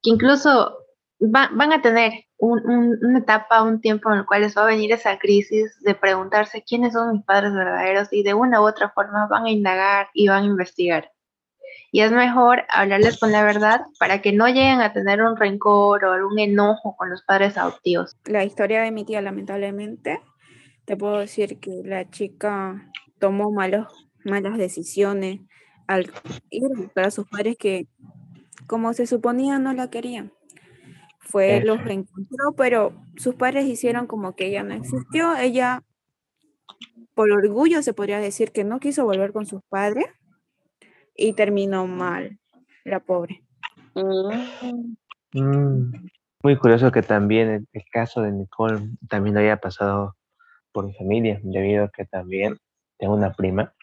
que 0.03 0.11
incluso 0.11 0.77
van 1.21 1.73
a 1.73 1.81
tener 1.81 2.13
una 2.39 3.19
etapa, 3.19 3.63
un 3.63 3.81
tiempo 3.81 4.11
en 4.13 4.21
el 4.21 4.27
cual 4.27 4.43
les 4.43 4.57
va 4.57 4.63
a 4.63 4.67
venir 4.67 4.93
esa 4.93 5.19
crisis 5.19 5.81
de 5.83 5.95
preguntarse 5.95 6.63
quiénes 6.63 6.93
son 6.93 7.13
mis 7.13 7.25
padres 7.25 7.53
verdaderos 7.53 8.09
y 8.13 8.23
de 8.23 8.35
una 8.35 8.61
u 8.61 8.67
otra 8.67 8.91
forma 8.91 9.27
van 9.27 9.47
a 9.47 9.51
indagar 9.51 10.09
y 10.15 10.29
van 10.29 10.45
a 10.45 10.47
investigar. 10.47 11.11
Y 11.91 12.03
es 12.03 12.13
mejor 12.13 12.65
hablarles 12.69 13.19
con 13.19 13.33
la 13.33 13.43
verdad 13.45 13.81
para 13.99 14.21
que 14.21 14.33
no 14.33 14.47
lleguen 14.47 14.81
a 14.81 14.93
tener 14.93 15.23
un 15.23 15.37
rencor 15.37 16.05
o 16.05 16.13
algún 16.13 16.39
enojo 16.39 16.95
con 16.97 17.11
los 17.11 17.23
padres 17.23 17.57
adoptivos. 17.57 18.17
La 18.25 18.45
historia 18.45 18.83
de 18.83 18.93
mi 18.93 19.05
tía, 19.05 19.21
lamentablemente, 19.21 20.21
te 20.85 20.97
puedo 20.97 21.19
decir 21.19 21.59
que 21.59 21.83
la 21.85 22.09
chica 22.11 22.91
tomó 23.19 23.51
malos, 23.51 24.09
malas 24.25 24.59
decisiones 24.59 25.41
al 25.87 26.13
ir 26.51 26.65
a 26.65 26.81
buscar 26.81 27.07
a 27.07 27.11
sus 27.11 27.27
padres 27.27 27.57
que, 27.59 27.89
como 28.67 28.93
se 28.93 29.07
suponía, 29.07 29.59
no 29.59 29.73
la 29.73 29.89
querían 29.89 30.33
fue, 31.29 31.63
los 31.63 31.83
reencontró, 31.85 32.53
pero 32.57 32.93
sus 33.17 33.35
padres 33.35 33.67
hicieron 33.67 34.07
como 34.07 34.35
que 34.35 34.47
ella 34.47 34.63
no 34.63 34.75
existió. 34.75 35.37
Ella, 35.37 35.83
por 37.15 37.31
orgullo, 37.31 37.83
se 37.83 37.93
podría 37.93 38.19
decir 38.19 38.51
que 38.53 38.65
no 38.65 38.81
quiso 38.81 39.05
volver 39.05 39.33
con 39.33 39.47
sus 39.47 39.63
padres 39.69 40.07
y 41.15 41.35
terminó 41.35 41.87
mal, 41.87 42.39
la 42.85 43.01
pobre. 43.01 43.43
Mm, 45.33 45.93
muy 46.43 46.57
curioso 46.57 46.91
que 46.91 47.03
también 47.03 47.49
el, 47.51 47.69
el, 47.73 47.83
caso 47.93 48.23
de 48.23 48.33
Nicole 48.33 48.89
también 49.09 49.35
lo 49.35 49.41
haya 49.41 49.59
pasado 49.59 50.17
por 50.73 50.87
mi 50.87 50.95
familia, 50.95 51.41
debido 51.43 51.85
a 51.85 51.91
que 51.91 52.07
también 52.07 52.57
tengo 52.99 53.15
una 53.15 53.33
prima 53.33 53.75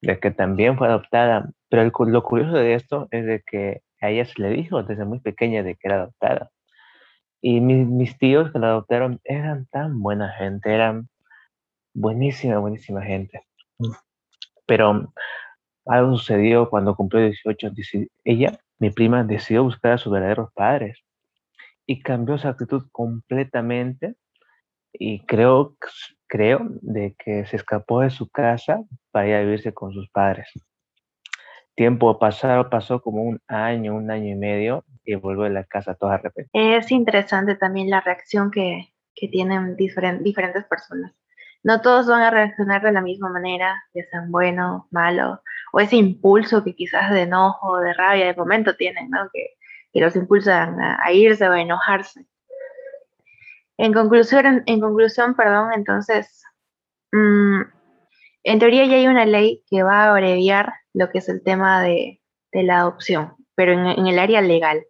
de 0.00 0.20
que 0.20 0.30
también 0.30 0.78
fue 0.78 0.88
adoptada. 0.88 1.50
Pero 1.68 1.82
el, 1.82 1.92
lo 2.12 2.22
curioso 2.22 2.52
de 2.52 2.74
esto 2.74 3.08
es 3.10 3.26
de 3.26 3.42
que 3.44 3.82
a 4.00 4.10
ella 4.10 4.24
se 4.24 4.40
le 4.40 4.50
dijo 4.50 4.82
desde 4.82 5.04
muy 5.04 5.20
pequeña 5.20 5.62
de 5.62 5.74
que 5.74 5.88
era 5.88 5.96
adoptada. 6.02 6.50
Y 7.40 7.60
mis 7.60 8.18
tíos 8.18 8.50
que 8.52 8.58
la 8.58 8.68
adoptaron 8.68 9.20
eran 9.24 9.66
tan 9.66 10.00
buena 10.00 10.32
gente, 10.32 10.74
eran 10.74 11.08
buenísima, 11.94 12.58
buenísima 12.58 13.02
gente. 13.02 13.42
Pero 14.66 15.12
algo 15.86 16.16
sucedió 16.16 16.68
cuando 16.68 16.96
cumplió 16.96 17.22
18. 17.22 17.72
Ella, 18.24 18.58
mi 18.78 18.90
prima, 18.90 19.24
decidió 19.24 19.64
buscar 19.64 19.92
a 19.92 19.98
sus 19.98 20.12
verdaderos 20.12 20.52
padres 20.52 20.98
y 21.86 22.00
cambió 22.00 22.38
su 22.38 22.48
actitud 22.48 22.86
completamente 22.92 24.14
y 24.92 25.24
creo, 25.26 25.76
creo 26.26 26.60
de 26.82 27.14
que 27.18 27.46
se 27.46 27.56
escapó 27.56 28.00
de 28.00 28.10
su 28.10 28.28
casa 28.28 28.82
para 29.10 29.28
ir 29.28 29.34
a 29.34 29.40
vivirse 29.40 29.72
con 29.72 29.92
sus 29.92 30.08
padres. 30.10 30.48
Tiempo 31.78 32.18
pasado, 32.18 32.68
pasó 32.70 33.00
como 33.00 33.22
un 33.22 33.40
año, 33.46 33.94
un 33.94 34.10
año 34.10 34.32
y 34.32 34.34
medio 34.34 34.84
y 35.04 35.14
vuelvo 35.14 35.44
a 35.44 35.48
la 35.48 35.62
casa 35.62 35.94
toda 35.94 36.14
arrepentida. 36.14 36.76
Es 36.76 36.90
interesante 36.90 37.54
también 37.54 37.88
la 37.88 38.00
reacción 38.00 38.50
que, 38.50 38.92
que 39.14 39.28
tienen 39.28 39.76
diferentes 39.76 40.64
personas. 40.64 41.14
No 41.62 41.80
todos 41.80 42.08
van 42.08 42.22
a 42.22 42.30
reaccionar 42.30 42.82
de 42.82 42.90
la 42.90 43.00
misma 43.00 43.28
manera, 43.28 43.80
ya 43.94 44.02
sean 44.10 44.32
bueno, 44.32 44.88
malo, 44.90 45.40
o 45.72 45.78
ese 45.78 45.94
impulso 45.94 46.64
que 46.64 46.74
quizás 46.74 47.12
de 47.12 47.22
enojo, 47.22 47.78
de 47.78 47.94
rabia, 47.94 48.26
de 48.26 48.34
momento 48.34 48.74
tienen, 48.74 49.08
¿no? 49.10 49.30
Que, 49.32 49.50
que 49.92 50.00
los 50.00 50.16
impulsan 50.16 50.80
a, 50.80 51.12
irse 51.12 51.48
o 51.48 51.52
a 51.52 51.60
enojarse. 51.60 52.26
En 53.76 53.92
conclusión, 53.92 54.64
en, 54.66 54.80
conclusión 54.80 55.36
perdón, 55.36 55.72
entonces, 55.74 56.42
mmm, 57.12 57.60
en 58.44 58.58
teoría 58.58 58.84
ya 58.86 58.96
hay 58.96 59.06
una 59.06 59.26
ley 59.26 59.64
que 59.68 59.82
va 59.82 60.04
a 60.04 60.10
abreviar 60.10 60.72
lo 60.94 61.10
que 61.10 61.18
es 61.18 61.28
el 61.28 61.42
tema 61.42 61.82
de, 61.82 62.20
de 62.52 62.62
la 62.62 62.78
adopción, 62.78 63.34
pero 63.54 63.72
en, 63.72 63.86
en, 63.86 64.06
el 64.06 64.18
área 64.18 64.40
legal. 64.40 64.84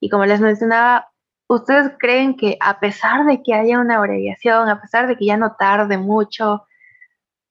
Y 0.00 0.08
como 0.08 0.26
les 0.26 0.40
mencionaba, 0.40 1.10
¿ustedes 1.48 1.92
creen 1.98 2.36
que 2.36 2.56
a 2.60 2.80
pesar 2.80 3.24
de 3.26 3.42
que 3.42 3.54
haya 3.54 3.78
una 3.80 3.96
abreviación, 3.96 4.68
a 4.68 4.80
pesar 4.80 5.06
de 5.08 5.16
que 5.16 5.26
ya 5.26 5.36
no 5.36 5.56
tarde 5.56 5.98
mucho, 5.98 6.66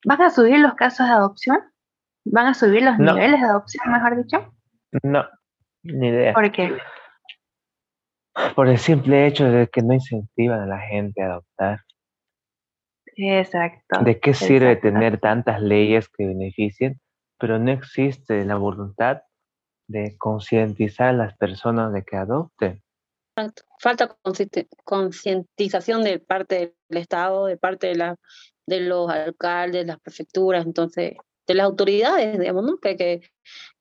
van 0.05 0.21
a 0.21 0.29
subir 0.29 0.59
los 0.59 0.75
casos 0.75 1.07
de 1.07 1.13
adopción? 1.13 1.59
¿Van 2.25 2.47
a 2.47 2.53
subir 2.53 2.83
los 2.83 2.97
niveles 2.97 3.39
de 3.39 3.47
adopción, 3.47 3.91
mejor 3.91 4.17
dicho? 4.17 4.53
No, 5.03 5.25
ni 5.83 6.09
idea. 6.09 6.33
¿Por 6.33 6.51
qué? 6.51 6.77
Por 8.55 8.67
el 8.67 8.77
simple 8.77 9.27
hecho 9.27 9.45
de 9.45 9.67
que 9.67 9.81
no 9.81 9.93
incentivan 9.93 10.61
a 10.61 10.65
la 10.65 10.79
gente 10.79 11.21
a 11.23 11.27
adoptar. 11.27 11.79
Exacto. 13.17 13.99
¿De 14.03 14.19
qué 14.19 14.33
sirve 14.33 14.75
tener 14.75 15.19
tantas 15.19 15.61
leyes 15.61 16.07
que 16.07 16.27
beneficien, 16.27 17.01
pero 17.39 17.59
no 17.59 17.71
existe 17.71 18.45
la 18.45 18.55
voluntad 18.55 19.21
de 19.87 20.17
concientizar 20.17 21.09
a 21.09 21.13
las 21.13 21.37
personas 21.37 21.93
de 21.93 22.03
que 22.03 22.17
adopten. 22.17 22.83
Falta 23.79 24.17
concientización 24.83 26.03
de 26.03 26.19
parte 26.19 26.75
del 26.89 27.01
Estado, 27.01 27.45
de 27.45 27.57
parte 27.57 27.87
de, 27.87 27.95
la, 27.95 28.15
de 28.65 28.81
los 28.81 29.09
alcaldes, 29.09 29.85
las 29.85 29.99
prefecturas, 29.99 30.65
entonces, 30.65 31.13
de 31.45 31.53
las 31.53 31.65
autoridades, 31.65 32.39
digamos, 32.39 32.65
¿no? 32.65 32.77
Que, 32.77 32.97
que, 32.97 33.21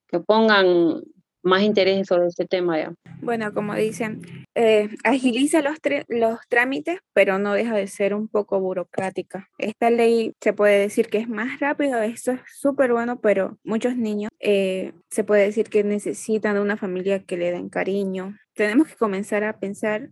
que 0.07 0.19
pongan 0.19 1.01
más 1.47 1.63
interés 1.63 2.07
sobre 2.07 2.27
este 2.27 2.45
tema. 2.45 2.77
Ya. 2.77 2.93
Bueno, 3.21 3.53
como 3.53 3.73
dicen, 3.73 4.21
eh, 4.55 4.89
agiliza 5.03 5.61
los, 5.61 5.77
los 6.07 6.39
trámites, 6.49 6.99
pero 7.13 7.39
no 7.39 7.53
deja 7.53 7.75
de 7.75 7.87
ser 7.87 8.13
un 8.13 8.27
poco 8.27 8.59
burocrática. 8.59 9.49
Esta 9.57 9.89
ley 9.89 10.33
se 10.41 10.53
puede 10.53 10.79
decir 10.79 11.07
que 11.09 11.17
es 11.17 11.29
más 11.29 11.59
rápido, 11.59 12.01
esto 12.01 12.31
es 12.31 12.41
súper 12.53 12.93
bueno, 12.93 13.19
pero 13.19 13.57
muchos 13.63 13.97
niños 13.97 14.29
eh, 14.39 14.93
se 15.09 15.23
puede 15.23 15.43
decir 15.43 15.69
que 15.69 15.83
necesitan 15.83 16.57
una 16.59 16.77
familia 16.77 17.23
que 17.23 17.37
le 17.37 17.51
den 17.51 17.69
cariño. 17.69 18.37
Tenemos 18.53 18.87
que 18.87 18.95
comenzar 18.95 19.43
a 19.43 19.59
pensar 19.59 20.09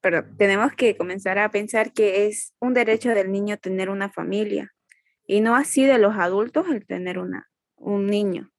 pero 0.00 0.22
tenemos 0.36 0.74
que 0.74 0.98
comenzar 0.98 1.38
a 1.38 1.50
pensar 1.50 1.94
que 1.94 2.26
es 2.26 2.52
un 2.60 2.74
derecho 2.74 3.14
del 3.14 3.32
niño 3.32 3.56
tener 3.56 3.88
una 3.88 4.10
familia 4.10 4.74
y 5.26 5.40
no 5.40 5.56
así 5.56 5.84
de 5.86 5.96
los 5.96 6.16
adultos 6.16 6.66
el 6.68 6.84
tener 6.84 7.18
una, 7.18 7.48
un 7.76 8.06
niño. 8.06 8.50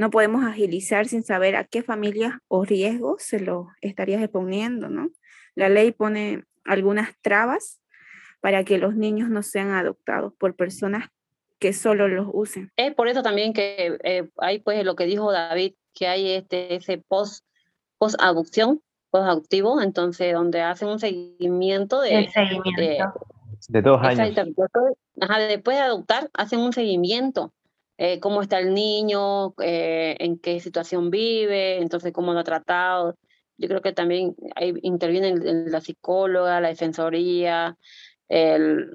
No 0.00 0.08
podemos 0.10 0.46
agilizar 0.46 1.06
sin 1.08 1.22
saber 1.22 1.56
a 1.56 1.64
qué 1.64 1.82
familias 1.82 2.32
o 2.48 2.64
riesgos 2.64 3.22
se 3.22 3.38
lo 3.38 3.68
estarías 3.82 4.22
exponiendo, 4.22 4.88
¿no? 4.88 5.10
La 5.54 5.68
ley 5.68 5.92
pone 5.92 6.44
algunas 6.64 7.10
trabas 7.20 7.82
para 8.40 8.64
que 8.64 8.78
los 8.78 8.96
niños 8.96 9.28
no 9.28 9.42
sean 9.42 9.72
adoptados 9.72 10.32
por 10.38 10.56
personas 10.56 11.10
que 11.58 11.74
solo 11.74 12.08
los 12.08 12.26
usen. 12.32 12.72
Es 12.76 12.94
por 12.94 13.08
eso 13.08 13.22
también 13.22 13.52
que 13.52 13.98
eh, 14.02 14.30
hay 14.38 14.60
pues 14.60 14.82
lo 14.86 14.96
que 14.96 15.04
dijo 15.04 15.32
David, 15.32 15.74
que 15.92 16.06
hay 16.06 16.30
este, 16.30 16.76
ese 16.76 16.96
post, 16.96 17.44
post 17.98 18.16
adopción, 18.22 18.80
post 19.10 19.26
adoptivo, 19.26 19.82
entonces 19.82 20.32
donde 20.32 20.62
hacen 20.62 20.88
un 20.88 20.98
seguimiento 20.98 22.00
de, 22.00 22.26
de, 23.68 23.82
dos 23.82 24.00
años. 24.02 24.34
Ajá, 25.20 25.38
después 25.40 25.76
de 25.76 25.82
adoptar, 25.82 26.30
hacen 26.32 26.60
un 26.60 26.72
seguimiento 26.72 27.52
eh, 28.02 28.18
cómo 28.18 28.40
está 28.40 28.58
el 28.58 28.72
niño, 28.72 29.52
eh, 29.62 30.16
en 30.20 30.38
qué 30.38 30.58
situación 30.58 31.10
vive, 31.10 31.82
entonces 31.82 32.14
cómo 32.14 32.32
lo 32.32 32.38
ha 32.38 32.44
tratado. 32.44 33.14
Yo 33.58 33.68
creo 33.68 33.82
que 33.82 33.92
también 33.92 34.34
ahí 34.56 34.72
interviene 34.80 35.34
la 35.68 35.82
psicóloga, 35.82 36.62
la 36.62 36.68
defensoría, 36.68 37.76
el, 38.26 38.90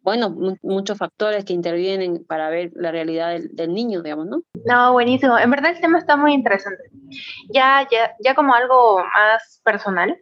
bueno, 0.00 0.32
muchos 0.62 0.96
factores 0.96 1.44
que 1.44 1.54
intervienen 1.54 2.24
para 2.24 2.48
ver 2.48 2.70
la 2.76 2.92
realidad 2.92 3.36
del, 3.50 3.74
niño, 3.74 4.00
digamos, 4.00 4.26
¿no? 4.26 4.42
No, 4.64 4.92
buenísimo. 4.92 5.36
En 5.36 5.50
verdad 5.50 5.72
el 5.72 5.80
tema 5.80 5.98
está 5.98 6.16
muy 6.16 6.32
interesante. 6.32 6.84
Ya, 7.52 7.84
ya, 7.90 8.14
ya 8.20 8.36
como 8.36 8.54
algo 8.54 8.98
más 8.98 9.60
personal, 9.64 10.16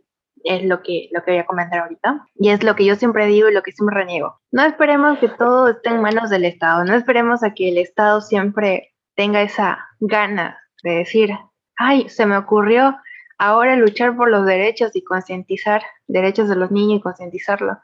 es 0.44 0.62
lo 0.62 0.82
que, 0.82 1.08
lo 1.12 1.22
que 1.24 1.32
voy 1.32 1.40
a 1.40 1.46
comentar 1.46 1.80
ahorita. 1.80 2.26
Y 2.36 2.50
es 2.50 2.62
lo 2.62 2.76
que 2.76 2.84
yo 2.84 2.94
siempre 2.94 3.26
digo 3.26 3.48
y 3.48 3.54
lo 3.54 3.62
que 3.62 3.72
siempre 3.72 3.96
reniego. 3.96 4.38
No 4.52 4.62
esperemos 4.62 5.18
que 5.18 5.28
todo 5.28 5.68
esté 5.68 5.88
en 5.90 6.02
manos 6.02 6.30
del 6.30 6.44
Estado, 6.44 6.84
no 6.84 6.94
esperemos 6.94 7.42
a 7.42 7.54
que 7.54 7.70
el 7.70 7.78
Estado 7.78 8.20
siempre 8.20 8.94
tenga 9.16 9.42
esa 9.42 9.78
gana 10.00 10.58
de 10.82 10.96
decir, 10.96 11.30
ay, 11.76 12.08
se 12.08 12.26
me 12.26 12.36
ocurrió 12.36 12.96
ahora 13.38 13.76
luchar 13.76 14.16
por 14.16 14.30
los 14.30 14.46
derechos 14.46 14.94
y 14.94 15.02
concientizar 15.02 15.82
derechos 16.06 16.48
de 16.48 16.56
los 16.56 16.70
niños 16.70 16.98
y 16.98 17.02
concientizarlo. 17.02 17.78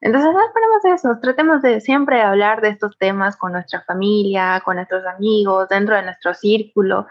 Entonces 0.00 0.32
no 0.32 0.40
esperemos 0.44 1.00
eso, 1.00 1.18
tratemos 1.22 1.62
de 1.62 1.80
siempre 1.80 2.20
hablar 2.20 2.60
de 2.60 2.70
estos 2.70 2.98
temas 2.98 3.36
con 3.36 3.52
nuestra 3.52 3.82
familia, 3.82 4.60
con 4.64 4.76
nuestros 4.76 5.04
amigos, 5.06 5.68
dentro 5.68 5.94
de 5.94 6.02
nuestro 6.02 6.34
círculo, 6.34 7.06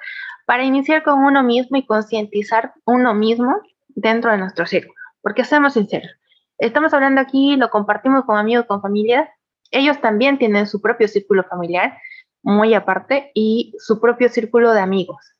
para 0.46 0.66
iniciar 0.66 1.02
con 1.02 1.24
uno 1.24 1.42
mismo 1.42 1.78
y 1.78 1.86
concientizar 1.86 2.74
uno 2.86 3.14
mismo 3.14 3.62
dentro 3.96 4.32
de 4.32 4.38
nuestro 4.38 4.66
círculo. 4.66 4.96
Porque 5.22 5.44
seamos 5.44 5.74
sinceros, 5.74 6.12
estamos 6.58 6.94
hablando 6.94 7.22
aquí, 7.22 7.56
lo 7.56 7.70
compartimos 7.70 8.26
con 8.26 8.38
amigos, 8.38 8.66
con 8.66 8.82
familia, 8.82 9.30
ellos 9.72 10.02
también 10.02 10.38
tienen 10.38 10.68
su 10.68 10.82
propio 10.82 11.08
círculo 11.08 11.44
familiar, 11.44 11.98
muy 12.44 12.74
aparte, 12.74 13.32
y 13.34 13.74
su 13.78 14.02
propio 14.02 14.30
círculo 14.30 14.74
de 14.74 14.82
amigos. 14.82 15.34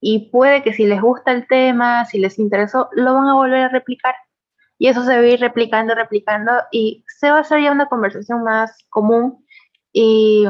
Y 0.00 0.30
puede 0.30 0.62
que 0.62 0.72
si 0.72 0.86
les 0.86 1.00
gusta 1.00 1.32
el 1.32 1.46
tema, 1.46 2.04
si 2.04 2.18
les 2.18 2.38
interesó, 2.38 2.88
lo 2.92 3.14
van 3.14 3.28
a 3.28 3.34
volver 3.34 3.62
a 3.62 3.68
replicar 3.68 4.14
y 4.78 4.88
eso 4.88 5.02
se 5.04 5.16
va 5.16 5.22
a 5.22 5.26
ir 5.26 5.40
replicando, 5.40 5.94
replicando 5.94 6.52
y 6.70 7.04
se 7.08 7.30
va 7.30 7.38
a 7.38 7.40
hacer 7.40 7.62
ya 7.62 7.72
una 7.72 7.88
conversación 7.88 8.42
más 8.42 8.76
común 8.90 9.44
y 9.92 10.46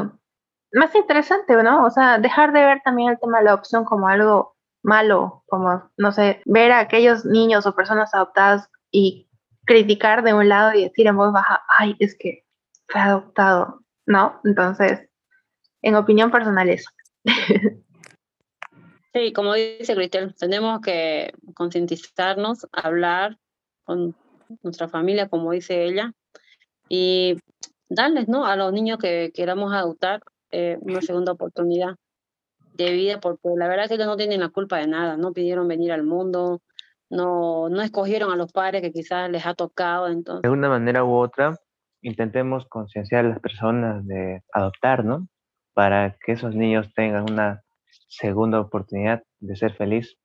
más 0.73 0.93
interesante, 0.95 1.55
¿no? 1.63 1.85
O 1.85 1.89
sea, 1.89 2.19
dejar 2.19 2.51
de 2.51 2.65
ver 2.65 2.81
también 2.83 3.09
el 3.11 3.19
tema 3.19 3.39
de 3.39 3.45
la 3.45 3.51
adopción 3.51 3.85
como 3.85 4.07
algo 4.07 4.56
malo, 4.87 5.43
como, 5.47 5.91
no 5.97 6.11
sé, 6.13 6.41
ver 6.45 6.71
a 6.71 6.79
aquellos 6.79 7.25
niños 7.25 7.65
o 7.65 7.75
personas 7.75 8.13
adoptadas 8.13 8.69
y 8.89 9.27
criticar 9.65 10.23
de 10.23 10.33
un 10.33 10.47
lado 10.47 10.73
y 10.73 10.83
decir 10.83 11.07
en 11.07 11.17
voz 11.17 11.33
baja, 11.33 11.61
ay, 11.77 11.95
es 11.99 12.15
que 12.17 12.45
fue 12.87 13.01
adoptado, 13.01 13.81
¿no? 14.05 14.39
Entonces, 14.45 15.09
en 15.81 15.95
opinión 15.95 16.31
personal 16.31 16.69
eso. 16.69 16.89
Sí, 19.13 19.33
como 19.33 19.55
dice 19.55 19.95
Cristel, 19.95 20.35
tenemos 20.35 20.79
que 20.81 21.33
concientizarnos, 21.55 22.67
hablar, 22.71 23.39
con 23.83 24.15
nuestra 24.61 24.89
familia, 24.89 25.27
como 25.27 25.53
dice 25.53 25.85
ella, 25.85 26.13
y 26.87 27.37
darles 27.89 28.27
¿no? 28.27 28.45
a 28.45 28.55
los 28.55 28.71
niños 28.73 28.99
que 28.99 29.31
queramos 29.33 29.73
adoptar 29.73 30.21
eh, 30.51 30.77
una 30.81 31.01
segunda 31.01 31.31
oportunidad 31.31 31.95
de 32.85 32.91
vida, 32.91 33.19
porque 33.19 33.49
la 33.57 33.67
verdad 33.67 33.85
es 33.85 33.89
que 33.89 33.95
ellos 33.95 34.07
no 34.07 34.17
tienen 34.17 34.39
la 34.39 34.49
culpa 34.49 34.77
de 34.77 34.87
nada, 34.87 35.17
no 35.17 35.33
pidieron 35.33 35.67
venir 35.67 35.91
al 35.91 36.03
mundo, 36.03 36.61
no, 37.09 37.69
no 37.69 37.81
escogieron 37.81 38.31
a 38.31 38.35
los 38.35 38.51
padres 38.51 38.81
que 38.81 38.91
quizás 38.91 39.29
les 39.29 39.45
ha 39.45 39.53
tocado. 39.53 40.07
Entonces. 40.07 40.43
De 40.43 40.49
una 40.49 40.69
manera 40.69 41.03
u 41.03 41.13
otra, 41.13 41.57
intentemos 42.01 42.65
concienciar 42.67 43.25
a 43.25 43.29
las 43.29 43.39
personas 43.39 44.05
de 44.05 44.41
adoptar, 44.53 45.03
¿no? 45.03 45.27
Para 45.73 46.17
que 46.23 46.33
esos 46.33 46.55
niños 46.55 46.91
tengan 46.95 47.29
una 47.29 47.61
segunda 48.07 48.59
oportunidad 48.59 49.23
de 49.39 49.55
ser 49.55 49.73
feliz 49.73 50.17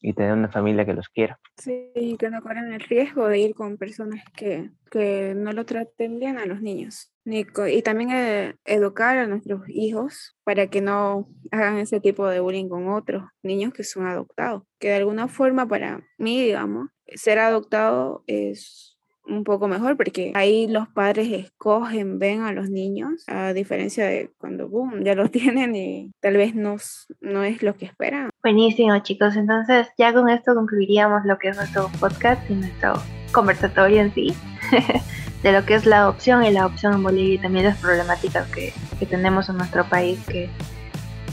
y 0.00 0.12
tener 0.12 0.32
una 0.32 0.50
familia 0.50 0.84
que 0.84 0.92
los 0.92 1.08
quiera. 1.08 1.38
Sí, 1.56 2.16
que 2.18 2.30
no 2.30 2.42
corran 2.42 2.72
el 2.72 2.80
riesgo 2.80 3.26
de 3.26 3.38
ir 3.38 3.54
con 3.54 3.78
personas 3.78 4.22
que, 4.36 4.70
que 4.90 5.34
no 5.34 5.52
lo 5.52 5.64
traten 5.64 6.18
bien 6.18 6.36
a 6.38 6.44
los 6.44 6.60
niños. 6.60 7.13
Y 7.26 7.82
también 7.82 8.10
eh, 8.10 8.56
educar 8.64 9.16
a 9.16 9.26
nuestros 9.26 9.62
hijos 9.68 10.36
para 10.44 10.66
que 10.66 10.80
no 10.80 11.28
hagan 11.50 11.78
ese 11.78 12.00
tipo 12.00 12.26
de 12.26 12.40
bullying 12.40 12.68
con 12.68 12.88
otros 12.88 13.24
niños 13.42 13.72
que 13.72 13.84
son 13.84 14.06
adoptados. 14.06 14.62
Que 14.78 14.88
de 14.88 14.96
alguna 14.96 15.28
forma 15.28 15.66
para 15.66 16.02
mí, 16.18 16.42
digamos, 16.42 16.90
ser 17.06 17.38
adoptado 17.38 18.24
es 18.26 18.94
un 19.26 19.44
poco 19.44 19.68
mejor 19.68 19.96
porque 19.96 20.32
ahí 20.34 20.66
los 20.66 20.88
padres 20.88 21.32
escogen, 21.32 22.18
ven 22.18 22.42
a 22.42 22.52
los 22.52 22.68
niños, 22.68 23.24
a 23.26 23.52
diferencia 23.52 24.06
de 24.06 24.30
cuando 24.38 24.68
boom, 24.68 25.02
ya 25.02 25.14
los 25.14 25.30
tienen 25.30 25.74
y 25.74 26.12
tal 26.20 26.36
vez 26.36 26.54
no, 26.54 26.76
no 27.20 27.42
es 27.42 27.62
lo 27.62 27.74
que 27.74 27.86
esperan. 27.86 28.30
Buenísimo 28.42 28.98
chicos, 28.98 29.36
entonces 29.36 29.88
ya 29.96 30.12
con 30.12 30.28
esto 30.28 30.54
concluiríamos 30.54 31.24
lo 31.24 31.38
que 31.38 31.48
es 31.48 31.56
nuestro 31.56 31.90
podcast 32.00 32.48
y 32.50 32.54
nuestro 32.54 32.94
conversatorio 33.32 34.02
en 34.02 34.14
sí, 34.14 34.34
de 35.44 35.52
lo 35.52 35.66
que 35.66 35.74
es 35.74 35.84
la 35.84 35.98
adopción 35.98 36.42
y 36.42 36.50
la 36.50 36.60
adopción 36.60 36.94
en 36.94 37.02
Bolivia 37.02 37.34
y 37.34 37.38
también 37.38 37.66
las 37.66 37.76
problemáticas 37.76 38.48
que, 38.48 38.72
que 38.98 39.04
tenemos 39.04 39.50
en 39.50 39.58
nuestro 39.58 39.84
país 39.84 40.18
que 40.26 40.48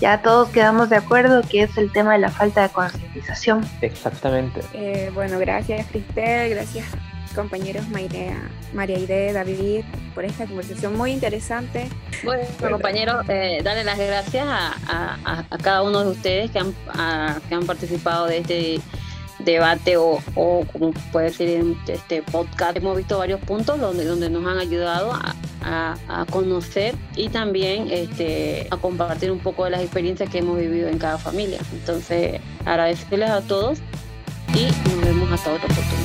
ya 0.01 0.21
todos 0.21 0.49
quedamos 0.49 0.89
de 0.89 0.97
acuerdo 0.97 1.41
que 1.49 1.63
es 1.63 1.77
el 1.77 1.93
tema 1.93 2.13
de 2.13 2.19
la 2.19 2.29
falta 2.29 2.61
de 2.63 2.69
concientización. 2.69 3.65
Exactamente. 3.81 4.61
Eh, 4.73 5.11
bueno, 5.13 5.39
gracias 5.39 5.87
Cristel, 5.87 6.49
gracias 6.49 6.87
compañeros 7.33 7.87
María, 7.87 8.49
María 8.73 8.99
Ide, 8.99 9.31
David, 9.31 9.85
por 10.13 10.25
esta 10.25 10.45
conversación 10.45 10.97
muy 10.97 11.11
interesante. 11.11 11.87
Bueno, 12.25 12.43
compañeros, 12.59 13.23
eh, 13.29 13.61
darle 13.63 13.85
las 13.85 13.97
gracias 13.97 14.45
a, 14.45 15.45
cada 15.63 15.83
uno 15.83 16.03
de 16.03 16.09
ustedes 16.09 16.51
que 16.51 16.59
han, 16.59 16.73
que 17.47 17.55
han 17.55 17.65
participado 17.65 18.27
de 18.27 18.39
este 18.39 18.81
debate 19.43 19.97
o, 19.97 20.19
o, 20.35 20.65
como 20.71 20.91
puede 21.11 21.27
decir 21.27 21.49
en 21.49 21.77
este 21.87 22.21
podcast. 22.21 22.77
Hemos 22.77 22.97
visto 22.97 23.17
varios 23.17 23.39
puntos 23.41 23.79
donde, 23.79 24.05
donde 24.05 24.29
nos 24.29 24.45
han 24.45 24.59
ayudado 24.59 25.11
a, 25.13 25.35
a, 25.63 26.25
conocer 26.29 26.95
y 27.15 27.29
también 27.29 27.87
este, 27.91 28.67
a 28.71 28.77
compartir 28.77 29.31
un 29.31 29.39
poco 29.39 29.65
de 29.65 29.71
las 29.71 29.81
experiencias 29.81 30.29
que 30.29 30.39
hemos 30.39 30.57
vivido 30.57 30.89
en 30.89 30.97
cada 30.97 31.17
familia. 31.17 31.59
Entonces, 31.73 32.39
agradecerles 32.65 33.29
a 33.29 33.41
todos 33.41 33.79
y 34.53 34.65
nos 34.89 35.05
vemos 35.05 35.31
hasta 35.31 35.53
otra 35.53 35.65
oportunidad. 35.65 36.01